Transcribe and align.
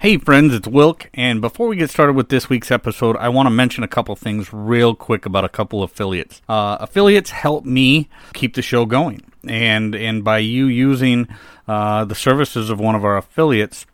Hey, 0.00 0.16
friends, 0.16 0.54
it's 0.54 0.66
Wilk. 0.66 1.10
And 1.12 1.42
before 1.42 1.68
we 1.68 1.76
get 1.76 1.90
started 1.90 2.14
with 2.14 2.30
this 2.30 2.48
week's 2.48 2.70
episode, 2.70 3.18
I 3.18 3.28
want 3.28 3.48
to 3.48 3.50
mention 3.50 3.84
a 3.84 3.86
couple 3.86 4.16
things 4.16 4.50
real 4.50 4.94
quick 4.94 5.26
about 5.26 5.44
a 5.44 5.48
couple 5.50 5.82
affiliates. 5.82 6.40
Uh, 6.48 6.78
affiliates 6.80 7.28
help 7.32 7.66
me 7.66 8.08
keep 8.32 8.54
the 8.54 8.62
show 8.62 8.86
going. 8.86 9.30
And, 9.46 9.94
and 9.94 10.24
by 10.24 10.38
you 10.38 10.68
using 10.68 11.28
uh, 11.68 12.06
the 12.06 12.14
services 12.14 12.70
of 12.70 12.80
one 12.80 12.94
of 12.94 13.04
our 13.04 13.18
affiliates, 13.18 13.84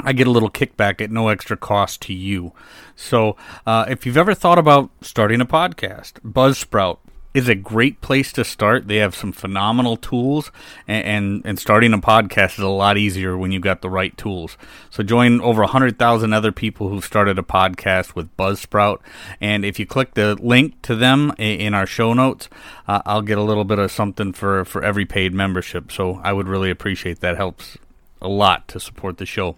I 0.00 0.12
get 0.12 0.26
a 0.26 0.30
little 0.30 0.50
kickback 0.50 1.00
at 1.00 1.10
no 1.10 1.28
extra 1.28 1.56
cost 1.56 2.02
to 2.02 2.12
you. 2.12 2.52
So, 2.94 3.34
uh, 3.66 3.86
if 3.88 4.04
you've 4.04 4.18
ever 4.18 4.34
thought 4.34 4.58
about 4.58 4.90
starting 5.00 5.40
a 5.40 5.46
podcast, 5.46 6.20
Buzzsprout 6.20 6.98
is 7.34 7.48
a 7.48 7.54
great 7.54 8.00
place 8.00 8.32
to 8.32 8.44
start. 8.44 8.88
They 8.88 8.96
have 8.96 9.14
some 9.14 9.32
phenomenal 9.32 9.96
tools, 9.96 10.50
and, 10.86 11.04
and, 11.04 11.42
and 11.44 11.58
starting 11.58 11.92
a 11.92 11.98
podcast 11.98 12.58
is 12.58 12.64
a 12.64 12.68
lot 12.68 12.98
easier 12.98 13.36
when 13.36 13.52
you've 13.52 13.62
got 13.62 13.80
the 13.80 13.90
right 13.90 14.16
tools. 14.16 14.58
So 14.90 15.02
join 15.02 15.40
over 15.40 15.62
100,000 15.62 16.32
other 16.32 16.52
people 16.52 16.88
who've 16.88 17.04
started 17.04 17.38
a 17.38 17.42
podcast 17.42 18.14
with 18.14 18.36
Buzzsprout. 18.36 18.98
And 19.40 19.64
if 19.64 19.78
you 19.78 19.86
click 19.86 20.14
the 20.14 20.34
link 20.36 20.80
to 20.82 20.94
them 20.94 21.32
in 21.38 21.74
our 21.74 21.86
show 21.86 22.12
notes, 22.12 22.48
uh, 22.86 23.02
I'll 23.06 23.22
get 23.22 23.38
a 23.38 23.42
little 23.42 23.64
bit 23.64 23.78
of 23.78 23.90
something 23.90 24.32
for, 24.32 24.64
for 24.64 24.82
every 24.82 25.06
paid 25.06 25.32
membership. 25.32 25.90
So 25.90 26.20
I 26.22 26.32
would 26.32 26.48
really 26.48 26.70
appreciate 26.70 27.20
that. 27.20 27.36
Helps 27.36 27.78
a 28.20 28.28
lot 28.28 28.68
to 28.68 28.78
support 28.78 29.18
the 29.18 29.26
show. 29.26 29.56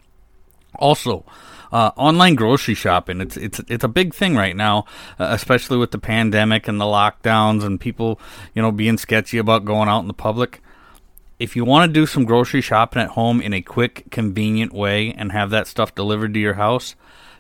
Also, 0.76 1.24
uh, 1.72 1.90
online 1.96 2.36
grocery 2.36 2.74
shopping 2.74 3.20
it's 3.20 3.36
it's 3.36 3.60
it's 3.68 3.84
a 3.84 3.88
big 3.88 4.14
thing 4.14 4.36
right 4.36 4.56
now, 4.56 4.84
uh, 5.18 5.28
especially 5.30 5.76
with 5.76 5.90
the 5.90 5.98
pandemic 5.98 6.68
and 6.68 6.80
the 6.80 6.84
lockdowns 6.84 7.64
and 7.64 7.80
people 7.80 8.20
you 8.54 8.62
know 8.62 8.70
being 8.70 8.96
sketchy 8.98 9.38
about 9.38 9.64
going 9.64 9.88
out 9.88 10.00
in 10.00 10.06
the 10.08 10.14
public. 10.14 10.62
If 11.40 11.56
you 11.56 11.64
want 11.64 11.88
to 11.88 11.92
do 11.92 12.06
some 12.06 12.24
grocery 12.24 12.60
shopping 12.60 13.02
at 13.02 13.10
home 13.10 13.40
in 13.40 13.52
a 13.52 13.60
quick, 13.60 14.04
convenient 14.12 14.72
way 14.72 15.12
and 15.12 15.32
have 15.32 15.50
that 15.50 15.66
stuff 15.66 15.92
delivered 15.94 16.32
to 16.34 16.40
your 16.40 16.54
house, 16.54 16.94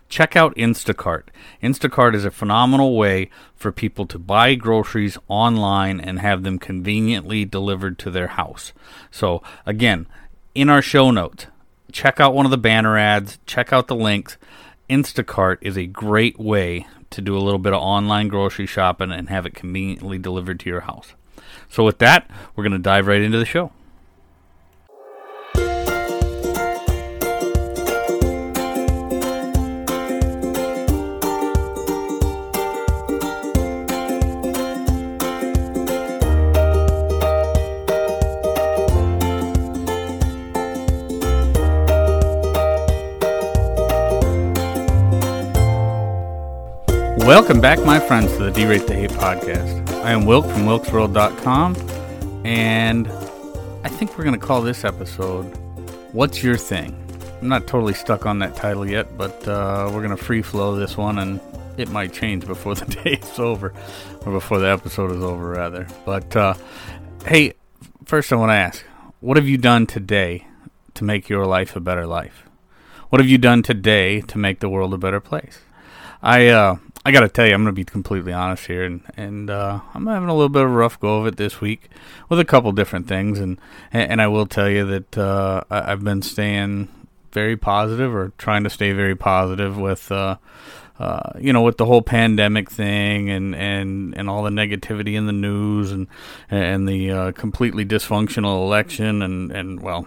check 0.08 0.34
out 0.34 0.56
Instacart. 0.56 1.24
Instacart 1.62 2.14
is 2.14 2.24
a 2.24 2.30
phenomenal 2.30 2.96
way 2.96 3.30
for 3.54 3.70
people 3.70 4.04
to 4.06 4.18
buy 4.18 4.56
groceries 4.56 5.16
online 5.28 6.00
and 6.00 6.18
have 6.18 6.42
them 6.42 6.58
conveniently 6.58 7.44
delivered 7.44 7.98
to 8.00 8.10
their 8.10 8.28
house. 8.28 8.72
So, 9.12 9.42
again, 9.64 10.06
in 10.54 10.68
our 10.68 10.82
show 10.82 11.10
notes, 11.10 11.46
check 11.94 12.18
out 12.18 12.34
one 12.34 12.44
of 12.44 12.50
the 12.50 12.58
banner 12.58 12.98
ads, 12.98 13.38
check 13.46 13.72
out 13.72 13.86
the 13.86 13.94
links. 13.94 14.36
Instacart 14.90 15.58
is 15.62 15.78
a 15.78 15.86
great 15.86 16.38
way 16.38 16.86
to 17.10 17.22
do 17.22 17.36
a 17.36 17.40
little 17.40 17.60
bit 17.60 17.72
of 17.72 17.80
online 17.80 18.28
grocery 18.28 18.66
shopping 18.66 19.12
and 19.12 19.30
have 19.30 19.46
it 19.46 19.54
conveniently 19.54 20.18
delivered 20.18 20.60
to 20.60 20.68
your 20.68 20.82
house. 20.82 21.14
So, 21.70 21.84
with 21.84 21.98
that, 21.98 22.28
we're 22.54 22.64
going 22.64 22.72
to 22.72 22.78
dive 22.78 23.06
right 23.06 23.22
into 23.22 23.38
the 23.38 23.46
show. 23.46 23.72
Welcome 47.34 47.60
back, 47.60 47.80
my 47.80 47.98
friends, 47.98 48.30
to 48.36 48.44
the 48.44 48.52
D-Rate 48.52 48.86
the 48.86 48.94
Hate 48.94 49.10
podcast. 49.10 49.88
I 50.04 50.12
am 50.12 50.24
Wilk 50.24 50.46
from 50.46 50.66
wilksworld.com, 50.66 51.74
and 52.44 53.08
I 53.82 53.88
think 53.88 54.16
we're 54.16 54.22
going 54.22 54.38
to 54.38 54.46
call 54.46 54.62
this 54.62 54.84
episode 54.84 55.46
What's 56.12 56.44
Your 56.44 56.56
Thing? 56.56 56.96
I'm 57.42 57.48
not 57.48 57.66
totally 57.66 57.92
stuck 57.92 58.24
on 58.24 58.38
that 58.38 58.54
title 58.54 58.88
yet, 58.88 59.18
but 59.18 59.48
uh, 59.48 59.90
we're 59.92 60.00
going 60.00 60.16
to 60.16 60.16
free 60.16 60.42
flow 60.42 60.76
this 60.76 60.96
one, 60.96 61.18
and 61.18 61.40
it 61.76 61.88
might 61.88 62.12
change 62.12 62.46
before 62.46 62.74
the 62.76 62.84
day 62.84 63.14
is 63.14 63.38
over, 63.40 63.74
or 64.24 64.32
before 64.32 64.60
the 64.60 64.68
episode 64.68 65.10
is 65.10 65.20
over, 65.20 65.48
rather. 65.48 65.88
But 66.04 66.36
uh, 66.36 66.54
hey, 67.26 67.54
first 68.04 68.32
I 68.32 68.36
want 68.36 68.50
to 68.50 68.54
ask, 68.54 68.84
what 69.18 69.36
have 69.36 69.48
you 69.48 69.58
done 69.58 69.88
today 69.88 70.46
to 70.94 71.02
make 71.02 71.28
your 71.28 71.46
life 71.46 71.74
a 71.74 71.80
better 71.80 72.06
life? 72.06 72.44
What 73.08 73.18
have 73.20 73.28
you 73.28 73.38
done 73.38 73.64
today 73.64 74.20
to 74.20 74.38
make 74.38 74.60
the 74.60 74.68
world 74.68 74.94
a 74.94 74.98
better 74.98 75.18
place? 75.18 75.58
I 76.22 76.46
uh, 76.46 76.76
I 77.06 77.12
got 77.12 77.20
to 77.20 77.28
tell 77.28 77.46
you, 77.46 77.52
I'm 77.52 77.62
going 77.62 77.74
to 77.74 77.78
be 77.78 77.84
completely 77.84 78.32
honest 78.32 78.66
here, 78.66 78.84
and 78.84 79.02
and 79.16 79.50
uh, 79.50 79.80
I'm 79.92 80.06
having 80.06 80.28
a 80.28 80.34
little 80.34 80.48
bit 80.48 80.62
of 80.62 80.70
a 80.70 80.74
rough 80.74 80.98
go 80.98 81.20
of 81.20 81.26
it 81.26 81.36
this 81.36 81.60
week 81.60 81.90
with 82.30 82.40
a 82.40 82.44
couple 82.44 82.72
different 82.72 83.08
things, 83.08 83.38
and 83.40 83.58
and 83.92 84.22
I 84.22 84.26
will 84.26 84.46
tell 84.46 84.70
you 84.70 84.86
that 84.86 85.18
uh, 85.18 85.62
I've 85.68 86.02
been 86.02 86.22
staying 86.22 86.88
very 87.32 87.56
positive 87.56 88.14
or 88.14 88.32
trying 88.38 88.64
to 88.64 88.70
stay 88.70 88.92
very 88.92 89.16
positive 89.16 89.76
with. 89.76 90.10
Uh, 90.10 90.36
uh, 90.96 91.32
you 91.40 91.52
know, 91.52 91.62
with 91.62 91.76
the 91.76 91.86
whole 91.86 92.02
pandemic 92.02 92.70
thing 92.70 93.28
and, 93.28 93.52
and, 93.56 94.16
and 94.16 94.30
all 94.30 94.44
the 94.44 94.50
negativity 94.50 95.14
in 95.14 95.26
the 95.26 95.32
news 95.32 95.90
and 95.90 96.06
and 96.48 96.88
the 96.88 97.10
uh, 97.10 97.32
completely 97.32 97.84
dysfunctional 97.84 98.62
election 98.62 99.20
and, 99.20 99.50
and 99.50 99.82
well, 99.82 100.06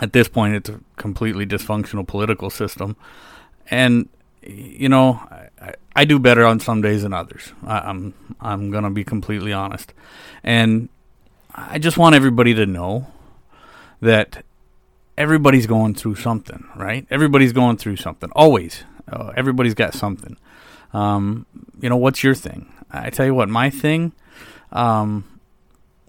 at 0.00 0.12
this 0.12 0.28
point, 0.28 0.54
it's 0.54 0.68
a 0.68 0.78
completely 0.94 1.44
dysfunctional 1.44 2.06
political 2.06 2.48
system, 2.48 2.96
and 3.72 4.08
you 4.42 4.88
know, 4.88 5.20
I, 5.60 5.74
I, 6.00 6.04
do 6.04 6.18
better 6.18 6.44
on 6.44 6.60
some 6.60 6.80
days 6.80 7.02
than 7.02 7.12
others. 7.12 7.52
I, 7.66 7.80
I'm 7.80 8.14
I'm 8.40 8.70
gonna 8.70 8.90
be 8.90 9.04
completely 9.04 9.52
honest, 9.52 9.92
and 10.42 10.88
I 11.54 11.78
just 11.78 11.98
want 11.98 12.14
everybody 12.14 12.54
to 12.54 12.66
know 12.66 13.08
that 14.00 14.44
everybody's 15.16 15.66
going 15.66 15.94
through 15.94 16.14
something, 16.14 16.66
right? 16.76 17.06
Everybody's 17.10 17.52
going 17.52 17.76
through 17.76 17.96
something. 17.96 18.30
Always, 18.34 18.84
uh, 19.10 19.32
everybody's 19.36 19.74
got 19.74 19.94
something. 19.94 20.36
Um, 20.92 21.46
you 21.80 21.88
know, 21.88 21.96
what's 21.96 22.22
your 22.22 22.34
thing? 22.34 22.72
I 22.90 23.10
tell 23.10 23.26
you 23.26 23.34
what, 23.34 23.48
my 23.48 23.68
thing, 23.68 24.12
um, 24.72 25.40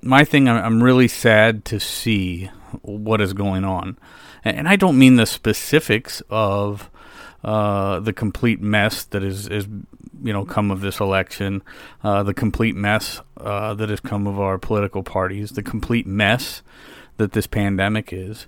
my 0.02 0.24
thing. 0.24 0.48
I'm 0.48 0.84
really 0.84 1.08
sad 1.08 1.66
to 1.66 1.80
see 1.80 2.52
what 2.84 3.22
is 3.22 3.34
going 3.34 3.66
on, 3.66 3.98
and 4.44 4.68
I 4.68 4.76
don't 4.76 5.00
mean 5.00 5.16
the 5.16 5.26
specifics 5.26 6.22
of 6.30 6.90
uh, 7.44 8.00
the 8.00 8.14
complete 8.14 8.62
mess 8.62 9.04
that 9.06 9.24
is, 9.24 9.48
is 9.48 9.68
you 10.22 10.34
know 10.34 10.46
come 10.46 10.72
of 10.72 10.82
this 10.82 11.00
election, 11.00 11.62
uh, 12.04 12.24
the 12.24 12.34
complete 12.34 12.76
mess 12.76 13.22
uh, 13.38 13.74
that 13.74 13.90
has 13.90 14.00
come 14.00 14.28
of 14.28 14.40
our 14.40 14.58
political 14.58 15.04
parties, 15.04 15.52
the 15.52 15.64
complete 15.64 16.06
mess 16.06 16.62
that 17.18 17.34
this 17.34 17.48
pandemic 17.48 18.12
is. 18.12 18.48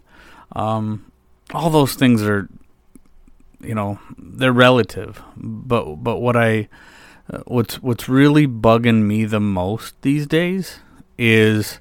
Um, 0.53 1.11
all 1.53 1.69
those 1.69 1.93
things 1.93 2.23
are, 2.23 2.49
you 3.59 3.75
know, 3.75 3.99
they're 4.17 4.51
relative. 4.51 5.21
But 5.37 5.95
but 5.95 6.19
what 6.19 6.35
I 6.35 6.67
uh, 7.31 7.39
what's 7.45 7.81
what's 7.81 8.09
really 8.09 8.47
bugging 8.47 9.03
me 9.03 9.25
the 9.25 9.39
most 9.39 10.01
these 10.01 10.27
days 10.27 10.79
is 11.17 11.79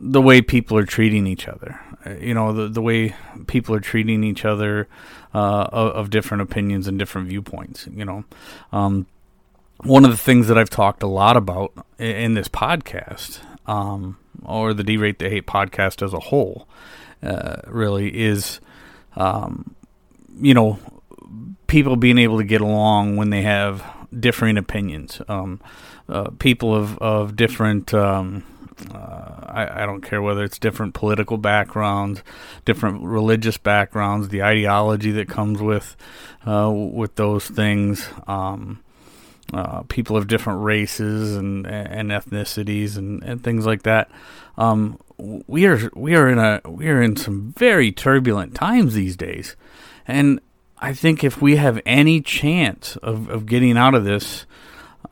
the 0.00 0.22
way 0.22 0.40
people 0.40 0.78
are 0.78 0.86
treating 0.86 1.26
each 1.26 1.46
other. 1.46 1.78
Uh, 2.04 2.14
you 2.14 2.32
know, 2.32 2.52
the 2.52 2.68
the 2.68 2.82
way 2.82 3.14
people 3.46 3.74
are 3.74 3.80
treating 3.80 4.24
each 4.24 4.44
other 4.44 4.88
uh, 5.34 5.68
of, 5.70 5.92
of, 5.92 6.10
different 6.10 6.42
opinions 6.42 6.88
and 6.88 6.98
different 6.98 7.28
viewpoints. 7.28 7.86
You 7.92 8.06
know, 8.06 8.24
um, 8.72 9.06
one 9.82 10.04
of 10.04 10.10
the 10.10 10.16
things 10.16 10.48
that 10.48 10.56
I've 10.56 10.70
talked 10.70 11.02
a 11.02 11.06
lot 11.06 11.36
about 11.36 11.72
in, 11.98 12.34
this 12.34 12.48
podcast, 12.48 13.40
um, 13.68 14.16
or 14.42 14.72
the 14.72 14.82
D-Rate 14.82 15.18
the 15.18 15.28
Hate 15.28 15.46
podcast 15.46 16.02
as 16.02 16.14
a 16.14 16.18
whole, 16.18 16.66
uh, 17.22 17.56
really 17.66 18.18
is, 18.18 18.60
um, 19.16 19.74
you 20.40 20.54
know, 20.54 20.78
people 21.66 21.96
being 21.96 22.18
able 22.18 22.38
to 22.38 22.44
get 22.44 22.62
along 22.62 23.16
when 23.16 23.28
they 23.28 23.42
have 23.42 23.84
differing 24.18 24.56
opinions. 24.56 25.20
Um, 25.28 25.60
uh, 26.08 26.30
people 26.38 26.74
of 26.74 26.98
of 26.98 27.36
different 27.36 27.92
um, 27.94 28.42
uh, 28.94 29.44
I, 29.46 29.82
I, 29.82 29.86
don't 29.86 30.00
care 30.00 30.22
whether 30.22 30.44
it's 30.44 30.58
different 30.58 30.94
political 30.94 31.36
backgrounds, 31.36 32.22
different 32.64 33.02
religious 33.02 33.58
backgrounds, 33.58 34.28
the 34.28 34.42
ideology 34.42 35.10
that 35.12 35.28
comes 35.28 35.60
with 35.60 35.96
uh, 36.46 36.70
with 36.72 37.16
those 37.16 37.46
things. 37.46 38.08
Um, 38.26 38.82
uh, 39.52 39.82
people 39.88 40.16
of 40.16 40.28
different 40.28 40.62
races 40.62 41.36
and, 41.36 41.66
and 41.66 42.10
ethnicities 42.10 42.96
and, 42.96 43.20
and 43.24 43.42
things 43.42 43.66
like 43.66 43.82
that. 43.82 44.08
Um, 44.56 45.00
we 45.18 45.66
are 45.66 45.90
we 45.94 46.14
are 46.14 46.28
in 46.28 46.38
a 46.38 46.60
we 46.68 46.88
are 46.88 47.02
in 47.02 47.16
some 47.16 47.52
very 47.58 47.90
turbulent 47.90 48.54
times 48.54 48.94
these 48.94 49.16
days, 49.16 49.56
and 50.06 50.40
I 50.78 50.94
think 50.94 51.22
if 51.22 51.42
we 51.42 51.56
have 51.56 51.80
any 51.84 52.20
chance 52.20 52.96
of, 52.96 53.28
of 53.28 53.46
getting 53.46 53.76
out 53.76 53.94
of 53.94 54.04
this, 54.04 54.46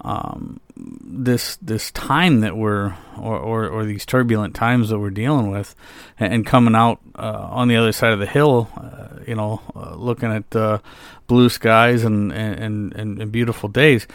um, 0.01 0.61
this 0.77 1.57
this 1.57 1.91
time 1.91 2.41
that 2.41 2.57
we're 2.57 2.95
or, 3.17 3.37
or, 3.37 3.69
or 3.69 3.85
these 3.85 4.07
turbulent 4.07 4.55
times 4.55 4.91
that 4.91 4.99
we're 4.99 5.11
dealing 5.11 5.51
with, 5.51 5.75
and, 6.19 6.47
coming 6.47 6.75
out 6.75 7.01
uh, 7.17 7.49
on 7.51 7.69
the 7.69 7.77
other 7.77 7.93
side 7.93 8.13
of 8.13 8.21
the 8.21 8.27
hill, 8.27 8.71
uh, 8.77 9.21
you 9.27 9.35
know, 9.35 9.61
uh, 9.75 9.95
looking 9.97 10.31
at 10.31 10.55
uh, 10.55 10.79
blue 11.27 11.49
skies 11.49 12.05
and, 12.05 12.33
and, 12.33 12.93
and, 12.95 13.21
and 13.21 13.33
beautiful 13.33 13.69
days, 13.69 14.07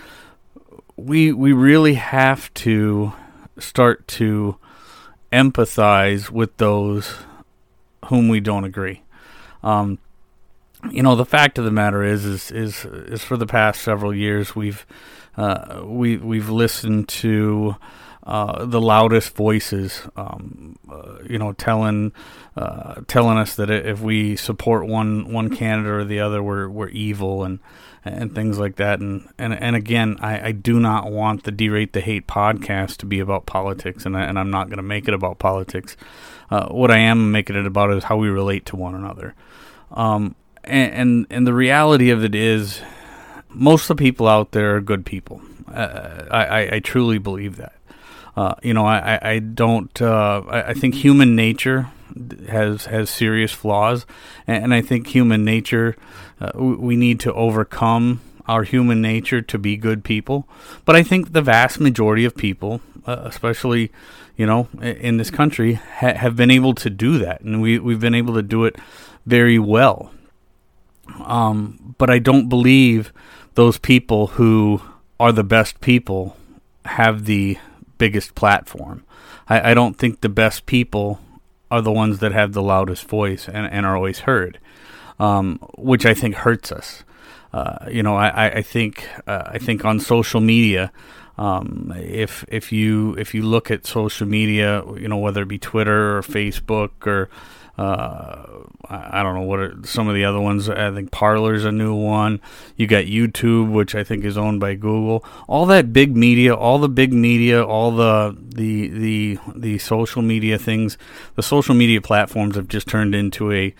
we 0.95 1.33
we 1.33 1.51
really 1.51 1.95
have 1.95 2.53
to 2.53 3.11
start 3.59 4.07
to 4.07 4.57
empathize 5.31 6.29
with 6.29 6.55
those 6.57 7.13
whom 8.05 8.29
we 8.29 8.39
don't 8.39 8.63
agree. 8.63 9.01
Um, 9.63 9.99
you 10.91 11.01
know, 11.01 11.15
the 11.15 11.25
fact 11.25 11.57
of 11.57 11.65
the 11.65 11.71
matter 11.71 12.03
is, 12.03 12.25
is, 12.25 12.51
is, 12.51 12.85
is 12.85 13.23
for 13.23 13.37
the 13.37 13.45
past 13.45 13.81
several 13.81 14.13
years 14.13 14.55
we've 14.55 14.85
uh, 15.37 15.81
we 15.85 16.17
we've 16.17 16.49
listened 16.49 17.09
to 17.09 17.75
uh, 18.25 18.65
the 18.65 18.79
loudest 18.79 19.35
voices, 19.35 20.01
um, 20.15 20.77
uh, 20.89 21.17
you 21.29 21.37
know, 21.37 21.51
telling 21.53 22.13
uh, 22.55 23.01
telling 23.07 23.37
us 23.37 23.55
that 23.55 23.69
if 23.69 23.99
we 23.99 24.35
support 24.35 24.87
one 24.87 25.31
one 25.33 25.49
candidate 25.49 25.91
or 25.91 26.05
the 26.05 26.19
other, 26.19 26.41
we're 26.41 26.69
we're 26.69 26.89
evil 26.89 27.43
and 27.43 27.59
and 28.05 28.33
things 28.33 28.57
like 28.57 28.77
that. 28.77 28.99
And 28.99 29.27
and 29.37 29.53
and 29.53 29.75
again, 29.75 30.17
I, 30.21 30.47
I 30.47 30.51
do 30.53 30.79
not 30.79 31.11
want 31.11 31.43
the 31.43 31.51
derate 31.51 31.91
the 31.91 32.01
hate 32.01 32.27
podcast 32.27 32.97
to 32.97 33.05
be 33.05 33.19
about 33.19 33.45
politics, 33.45 34.05
and 34.05 34.15
I, 34.15 34.23
and 34.23 34.39
I'm 34.39 34.51
not 34.51 34.67
going 34.67 34.77
to 34.77 34.83
make 34.83 35.07
it 35.07 35.13
about 35.13 35.39
politics. 35.39 35.97
Uh, 36.49 36.67
what 36.67 36.91
I 36.91 36.99
am 36.99 37.31
making 37.31 37.55
it 37.55 37.65
about 37.65 37.91
is 37.91 38.05
how 38.05 38.17
we 38.17 38.29
relate 38.29 38.65
to 38.67 38.75
one 38.75 38.95
another. 38.95 39.35
Um, 39.91 40.35
and, 40.63 40.93
and 40.93 41.27
and 41.29 41.47
the 41.47 41.53
reality 41.53 42.09
of 42.09 42.23
it 42.23 42.35
is, 42.35 42.81
most 43.53 43.89
of 43.89 43.97
the 43.97 44.03
people 44.03 44.27
out 44.27 44.51
there 44.51 44.75
are 44.75 44.81
good 44.81 45.05
people. 45.05 45.41
Uh, 45.71 46.25
I, 46.29 46.75
I 46.75 46.79
truly 46.79 47.17
believe 47.17 47.57
that. 47.57 47.73
Uh, 48.35 48.55
you 48.63 48.73
know, 48.73 48.85
I, 48.85 49.19
I 49.21 49.39
don't. 49.39 50.01
Uh, 50.01 50.41
I, 50.47 50.69
I, 50.69 50.73
think 50.73 50.95
human 50.95 51.35
nature 51.35 51.91
has 52.49 52.85
has 52.85 53.09
serious 53.11 53.51
flaws, 53.51 54.07
and, 54.47 54.73
I 54.73 54.81
think 54.81 55.07
human 55.07 55.45
nature 55.45 55.95
uh, 56.41 56.51
we 56.55 56.95
need 56.95 57.19
to 57.21 57.33
overcome 57.33 58.21
our 58.47 58.63
human 58.63 59.01
nature 59.03 59.41
to 59.41 59.57
be 59.59 59.77
good 59.77 60.03
people. 60.03 60.47
But 60.83 60.95
I 60.95 61.03
think 61.03 61.33
the 61.33 61.43
vast 61.43 61.79
majority 61.79 62.25
of 62.25 62.35
people, 62.35 62.81
uh, 63.05 63.21
especially 63.23 63.91
you 64.35 64.47
know 64.47 64.67
in 64.81 65.17
this 65.17 65.29
country, 65.29 65.73
ha- 65.73 66.15
have 66.15 66.35
been 66.35 66.49
able 66.49 66.73
to 66.73 66.89
do 66.89 67.19
that, 67.19 67.41
and 67.41 67.61
we 67.61 67.77
we've 67.77 67.99
been 67.99 68.15
able 68.15 68.33
to 68.33 68.43
do 68.43 68.65
it 68.65 68.77
very 69.27 69.59
well. 69.59 70.11
Um, 71.19 71.95
but 71.99 72.09
I 72.09 72.17
don't 72.17 72.49
believe 72.49 73.13
those 73.55 73.77
people 73.77 74.27
who 74.27 74.81
are 75.19 75.31
the 75.31 75.43
best 75.43 75.79
people 75.81 76.37
have 76.85 77.25
the 77.25 77.57
biggest 77.97 78.35
platform. 78.35 79.05
I, 79.47 79.71
I 79.71 79.73
don't 79.73 79.97
think 79.97 80.21
the 80.21 80.29
best 80.29 80.65
people 80.65 81.19
are 81.69 81.81
the 81.81 81.91
ones 81.91 82.19
that 82.19 82.31
have 82.31 82.53
the 82.53 82.61
loudest 82.61 83.05
voice 83.05 83.47
and, 83.47 83.65
and 83.65 83.85
are 83.85 83.95
always 83.95 84.19
heard, 84.19 84.59
um, 85.19 85.59
which 85.77 86.05
I 86.05 86.13
think 86.13 86.35
hurts 86.35 86.71
us. 86.71 87.03
Uh, 87.51 87.87
you 87.89 88.01
know, 88.01 88.15
I, 88.15 88.47
I 88.47 88.61
think 88.63 89.07
uh, 89.27 89.43
I 89.45 89.59
think 89.59 89.85
on 89.85 89.99
social 89.99 90.41
media, 90.41 90.91
um, 91.37 91.93
if 91.95 92.43
if 92.47 92.71
you 92.71 93.15
if 93.17 93.35
you 93.35 93.43
look 93.43 93.69
at 93.69 93.85
social 93.85 94.27
media, 94.27 94.83
you 94.97 95.07
know 95.07 95.17
whether 95.17 95.43
it 95.43 95.47
be 95.47 95.59
Twitter 95.59 96.17
or 96.17 96.21
Facebook 96.23 97.05
or 97.05 97.29
uh, 97.77 98.45
I 98.87 99.23
don't 99.23 99.33
know 99.33 99.41
what 99.41 99.59
are 99.59 99.75
some 99.83 100.07
of 100.07 100.13
the 100.13 100.25
other 100.25 100.39
ones. 100.39 100.69
I 100.69 100.91
think 100.91 101.09
Parler's 101.09 101.65
a 101.65 101.71
new 101.71 101.95
one. 101.95 102.39
You 102.75 102.85
got 102.85 103.05
YouTube, 103.05 103.71
which 103.71 103.95
I 103.95 104.03
think 104.03 104.23
is 104.23 104.37
owned 104.37 104.59
by 104.59 104.75
Google. 104.75 105.25
All 105.47 105.65
that 105.67 105.91
big 105.91 106.15
media, 106.15 106.53
all 106.53 106.77
the 106.77 106.89
big 106.89 107.11
media, 107.11 107.63
all 107.63 107.91
the 107.91 108.37
the 108.39 108.89
the 108.89 109.39
the 109.55 109.77
social 109.79 110.21
media 110.21 110.59
things. 110.59 110.99
The 111.35 111.41
social 111.41 111.73
media 111.73 111.99
platforms 111.99 112.55
have 112.55 112.67
just 112.67 112.87
turned 112.87 113.15
into 113.15 113.51
a 113.51 113.73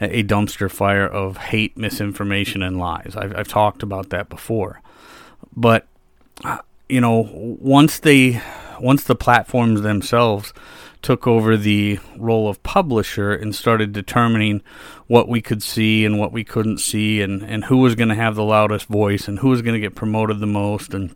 a 0.00 0.22
dumpster 0.22 0.70
fire 0.70 1.06
of 1.06 1.36
hate, 1.36 1.76
misinformation, 1.76 2.62
and 2.62 2.78
lies. 2.78 3.14
I've, 3.16 3.34
I've 3.34 3.48
talked 3.48 3.82
about 3.82 4.10
that 4.10 4.28
before, 4.28 4.80
but 5.56 5.88
you 6.88 7.00
know, 7.00 7.28
once 7.32 7.98
they 7.98 8.40
once 8.80 9.04
the 9.04 9.16
platforms 9.16 9.82
themselves 9.82 10.52
took 11.02 11.26
over 11.26 11.56
the 11.56 11.98
role 12.16 12.48
of 12.48 12.62
publisher 12.62 13.32
and 13.32 13.54
started 13.54 13.92
determining 13.92 14.62
what 15.06 15.28
we 15.28 15.40
could 15.40 15.62
see 15.62 16.04
and 16.04 16.18
what 16.18 16.32
we 16.32 16.44
couldn't 16.44 16.78
see 16.78 17.20
and, 17.20 17.42
and 17.42 17.64
who 17.64 17.78
was 17.78 17.94
going 17.94 18.08
to 18.08 18.14
have 18.14 18.34
the 18.34 18.44
loudest 18.44 18.86
voice 18.86 19.28
and 19.28 19.38
who 19.38 19.48
was 19.48 19.62
going 19.62 19.74
to 19.74 19.80
get 19.80 19.94
promoted 19.94 20.40
the 20.40 20.46
most 20.46 20.94
and 20.94 21.14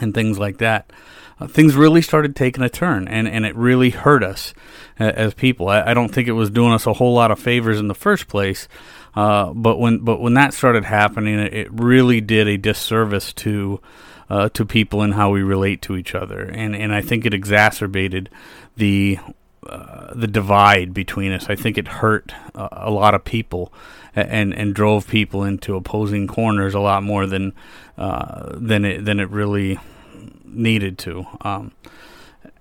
and 0.00 0.14
things 0.14 0.38
like 0.38 0.58
that. 0.58 0.90
Uh, 1.38 1.46
things 1.46 1.74
really 1.74 2.02
started 2.02 2.36
taking 2.36 2.62
a 2.62 2.68
turn 2.68 3.08
and, 3.08 3.26
and 3.26 3.46
it 3.46 3.56
really 3.56 3.90
hurt 3.90 4.22
us 4.22 4.52
uh, 4.98 5.04
as 5.04 5.34
people. 5.34 5.68
I, 5.68 5.82
I, 5.82 5.94
don't 5.94 6.10
think 6.10 6.28
it 6.28 6.32
was 6.32 6.50
doing 6.50 6.72
us 6.72 6.86
a 6.86 6.92
whole 6.92 7.14
lot 7.14 7.30
of 7.30 7.38
favors 7.38 7.80
in 7.80 7.88
the 7.88 7.94
first 7.94 8.28
place. 8.28 8.68
Uh, 9.14 9.52
but 9.52 9.78
when 9.78 9.98
but 9.98 10.20
when 10.20 10.34
that 10.34 10.54
started 10.54 10.84
happening, 10.84 11.38
it, 11.38 11.52
it 11.52 11.68
really 11.72 12.20
did 12.20 12.46
a 12.46 12.56
disservice 12.56 13.32
to 13.32 13.80
uh, 14.30 14.48
to 14.50 14.64
people 14.64 15.02
and 15.02 15.14
how 15.14 15.30
we 15.30 15.42
relate 15.42 15.82
to 15.82 15.96
each 15.96 16.14
other, 16.14 16.40
and 16.40 16.74
and 16.74 16.94
I 16.94 17.02
think 17.02 17.26
it 17.26 17.34
exacerbated 17.34 18.30
the 18.76 19.18
uh, 19.66 20.14
the 20.14 20.26
divide 20.26 20.94
between 20.94 21.32
us. 21.32 21.50
I 21.50 21.56
think 21.56 21.76
it 21.76 21.88
hurt 21.88 22.32
uh, 22.54 22.68
a 22.70 22.90
lot 22.90 23.14
of 23.14 23.24
people 23.24 23.72
and 24.14 24.54
and 24.54 24.74
drove 24.74 25.06
people 25.06 25.44
into 25.44 25.74
opposing 25.74 26.26
corners 26.26 26.74
a 26.74 26.80
lot 26.80 27.02
more 27.02 27.26
than 27.26 27.52
uh, 27.98 28.52
than 28.54 28.84
it 28.84 29.04
than 29.04 29.20
it 29.20 29.28
really 29.30 29.78
needed 30.44 30.96
to. 30.98 31.26
Um, 31.42 31.72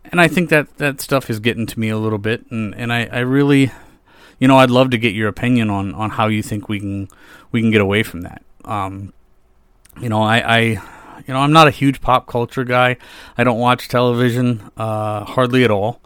and 0.05 0.19
I 0.19 0.27
think 0.27 0.49
that 0.49 0.75
that 0.77 0.99
stuff 1.01 1.29
is 1.29 1.39
getting 1.39 1.67
to 1.67 1.79
me 1.79 1.89
a 1.89 1.97
little 1.97 2.17
bit, 2.17 2.49
and 2.49 2.73
and 2.75 2.91
I, 2.91 3.05
I 3.11 3.19
really, 3.19 3.71
you 4.39 4.47
know, 4.47 4.57
I'd 4.57 4.71
love 4.71 4.89
to 4.89 4.97
get 4.97 5.13
your 5.13 5.27
opinion 5.27 5.69
on 5.69 5.93
on 5.93 6.11
how 6.11 6.27
you 6.27 6.41
think 6.41 6.67
we 6.67 6.79
can 6.79 7.09
we 7.51 7.61
can 7.61 7.69
get 7.69 7.81
away 7.81 8.01
from 8.01 8.21
that. 8.21 8.41
Um, 8.65 9.13
you 10.01 10.09
know, 10.09 10.21
I, 10.21 10.57
I 10.59 10.83
you 11.27 11.33
know, 11.33 11.39
I'm 11.39 11.53
not 11.53 11.67
a 11.67 11.71
huge 11.71 12.01
pop 12.01 12.27
culture 12.27 12.63
guy. 12.63 12.97
I 13.37 13.43
don't 13.43 13.59
watch 13.59 13.87
television 13.87 14.69
uh, 14.77 15.25
hardly 15.25 15.63
at 15.63 15.71
all. 15.71 16.01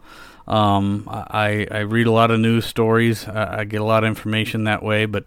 Um, 0.46 1.08
I, 1.08 1.66
I 1.70 1.80
read 1.80 2.06
a 2.06 2.12
lot 2.12 2.30
of 2.30 2.38
news 2.38 2.66
stories. 2.66 3.26
I, 3.26 3.60
I, 3.60 3.64
get 3.64 3.80
a 3.80 3.84
lot 3.84 4.04
of 4.04 4.08
information 4.08 4.64
that 4.64 4.82
way. 4.82 5.06
But 5.06 5.24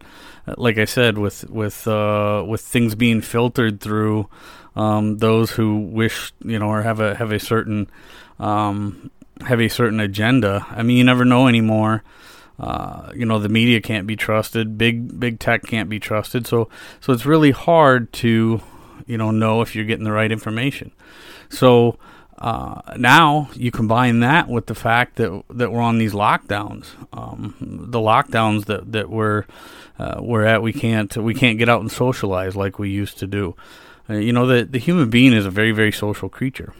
uh, 0.47 0.53
like 0.57 0.77
I 0.77 0.85
said, 0.85 1.17
with 1.17 1.49
with 1.49 1.87
uh, 1.87 2.45
with 2.47 2.61
things 2.61 2.93
being 2.93 3.21
filtered 3.21 3.81
through 3.81 4.29
um, 4.75 5.17
those 5.17 5.51
who 5.51 5.79
wish, 5.79 6.33
you 6.43 6.59
know, 6.59 6.67
or 6.67 6.83
have 6.83 6.99
a 6.99 7.15
have 7.15 7.31
a 7.31 7.39
certain 7.39 7.89
um, 8.37 9.09
have 9.41 9.59
a 9.59 9.69
certain 9.69 9.99
agenda. 9.99 10.67
I 10.69 10.83
mean, 10.83 10.97
you 10.97 11.03
never 11.03 11.25
know 11.25 11.47
anymore. 11.47 12.03
Uh, 12.59 13.11
you 13.15 13.25
know, 13.25 13.39
the 13.39 13.49
media 13.49 13.81
can't 13.81 14.05
be 14.05 14.15
trusted. 14.15 14.77
Big 14.77 15.19
big 15.19 15.39
tech 15.39 15.63
can't 15.63 15.89
be 15.89 15.99
trusted. 15.99 16.45
So 16.45 16.69
so 16.99 17.11
it's 17.11 17.25
really 17.25 17.51
hard 17.51 18.13
to 18.13 18.61
you 19.07 19.17
know 19.17 19.31
know 19.31 19.61
if 19.61 19.75
you're 19.75 19.85
getting 19.85 20.05
the 20.05 20.11
right 20.11 20.31
information. 20.31 20.91
So 21.49 21.97
uh, 22.37 22.81
now 22.97 23.49
you 23.55 23.71
combine 23.71 24.19
that 24.19 24.47
with 24.47 24.67
the 24.67 24.75
fact 24.75 25.15
that 25.15 25.43
that 25.49 25.71
we're 25.71 25.81
on 25.81 25.97
these 25.97 26.13
lockdowns, 26.13 26.87
um, 27.11 27.55
the 27.59 27.99
lockdowns 27.99 28.65
that 28.65 28.91
that 28.91 29.09
we're 29.09 29.45
uh, 29.97 30.19
we're 30.21 30.45
at, 30.45 30.61
we 30.61 30.73
can't 30.73 31.15
we 31.17 31.33
can't 31.33 31.57
get 31.57 31.69
out 31.69 31.81
and 31.81 31.91
socialize 31.91 32.55
like 32.55 32.77
we 32.77 32.89
used 32.89 33.17
to 33.19 33.27
do. 33.27 33.55
Uh, 34.09 34.15
you 34.15 34.31
know, 34.31 34.45
the 34.45 34.63
the 34.63 34.79
human 34.79 35.09
being 35.09 35.33
is 35.33 35.45
a 35.45 35.51
very 35.51 35.71
very 35.71 35.91
social 35.91 36.29
creature, 36.29 36.73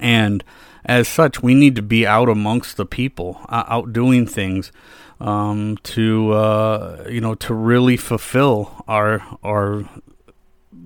and 0.00 0.44
as 0.84 1.08
such, 1.08 1.42
we 1.42 1.54
need 1.54 1.76
to 1.76 1.82
be 1.82 2.06
out 2.06 2.28
amongst 2.28 2.76
the 2.76 2.86
people, 2.86 3.40
uh, 3.48 3.64
out 3.66 3.92
doing 3.92 4.26
things 4.26 4.72
um, 5.20 5.78
to 5.84 6.32
uh, 6.32 7.06
you 7.08 7.20
know 7.20 7.34
to 7.36 7.54
really 7.54 7.96
fulfill 7.96 8.84
our 8.88 9.22
our 9.42 9.88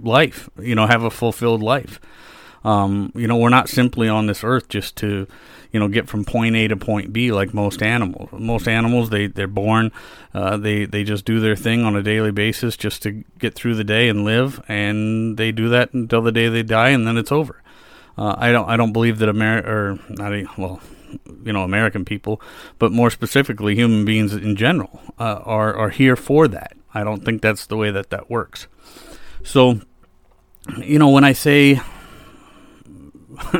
life, 0.03 0.49
you 0.61 0.75
know, 0.75 0.87
have 0.87 1.03
a 1.03 1.11
fulfilled 1.11 1.63
life. 1.63 2.01
Um, 2.65 3.13
you 3.15 3.27
know, 3.27 3.37
we're 3.37 3.51
not 3.51 3.69
simply 3.69 4.09
on 4.09 4.27
this 4.27 4.43
earth 4.43 4.69
just 4.69 4.97
to, 4.97 5.27
you 5.71 5.79
know, 5.79 5.89
get 5.89 6.09
from 6.09 6.25
point 6.25 6.57
A 6.57 6.69
to 6.69 6.77
point 6.77 7.13
B 7.13 7.31
like 7.31 7.53
most 7.53 7.83
animals. 7.83 8.31
Most 8.33 8.67
animals, 8.67 9.11
they 9.11 9.27
they're 9.27 9.47
born, 9.47 9.93
uh, 10.33 10.57
they 10.57 10.87
they 10.87 11.05
just 11.05 11.27
do 11.27 11.41
their 11.41 11.57
thing 11.57 11.85
on 11.85 11.95
a 11.95 12.03
daily 12.03 12.31
basis 12.31 12.77
just 12.77 13.03
to 13.03 13.25
get 13.39 13.55
through 13.55 13.75
the 13.75 13.85
day 13.85 14.09
and 14.09 14.25
live, 14.25 14.63
and 14.67 15.37
they 15.37 15.53
do 15.53 15.69
that 15.69 15.93
until 15.93 16.23
the 16.23 16.33
day 16.33 16.49
they 16.49 16.63
die, 16.63 16.89
and 16.89 17.07
then 17.07 17.19
it's 17.19 17.33
over. 17.33 17.63
Uh, 18.17 18.35
I 18.39 18.51
don't 18.51 18.69
I 18.69 18.79
don't 18.79 18.93
believe 18.93 19.19
that 19.19 19.29
America 19.29 19.71
or 19.71 19.99
not 20.09 20.33
well, 20.57 20.81
you 21.45 21.53
know, 21.53 21.65
American 21.65 22.07
people, 22.07 22.41
but 22.79 22.93
more 22.93 23.11
specifically, 23.11 23.75
human 23.75 24.07
beings 24.07 24.33
in 24.33 24.57
general 24.57 25.01
uh, 25.19 25.41
are 25.45 25.75
are 25.75 25.91
here 25.91 26.17
for 26.17 26.49
that. 26.49 26.77
I 26.95 27.05
don't 27.05 27.25
think 27.25 27.43
that's 27.43 27.67
the 27.67 27.77
way 27.77 27.91
that 27.91 28.09
that 28.09 28.31
works. 28.31 28.69
So, 29.45 29.79
you 30.79 30.99
know, 30.99 31.11
when 31.11 31.23
I 31.23 31.33
say, 31.33 31.75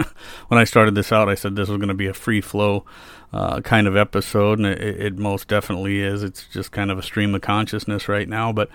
when 0.49 0.59
I 0.59 0.65
started 0.65 0.95
this 0.95 1.13
out, 1.13 1.29
I 1.29 1.35
said 1.35 1.55
this 1.55 1.69
was 1.69 1.77
going 1.77 1.89
to 1.89 1.95
be 1.95 2.07
a 2.07 2.15
free 2.15 2.41
flow 2.41 2.85
uh, 3.33 3.61
kind 3.61 3.87
of 3.87 3.97
episode, 3.97 4.59
and 4.59 4.67
it, 4.67 4.81
it, 4.81 5.19
most 5.19 5.47
definitely 5.47 6.01
is. 6.01 6.23
It's 6.23 6.49
just 6.49 6.73
kind 6.73 6.91
of 6.91 6.99
a 6.99 7.03
stream 7.03 7.35
of 7.35 7.43
consciousness 7.43 8.09
right 8.09 8.29
now. 8.29 8.51
But, 8.53 8.71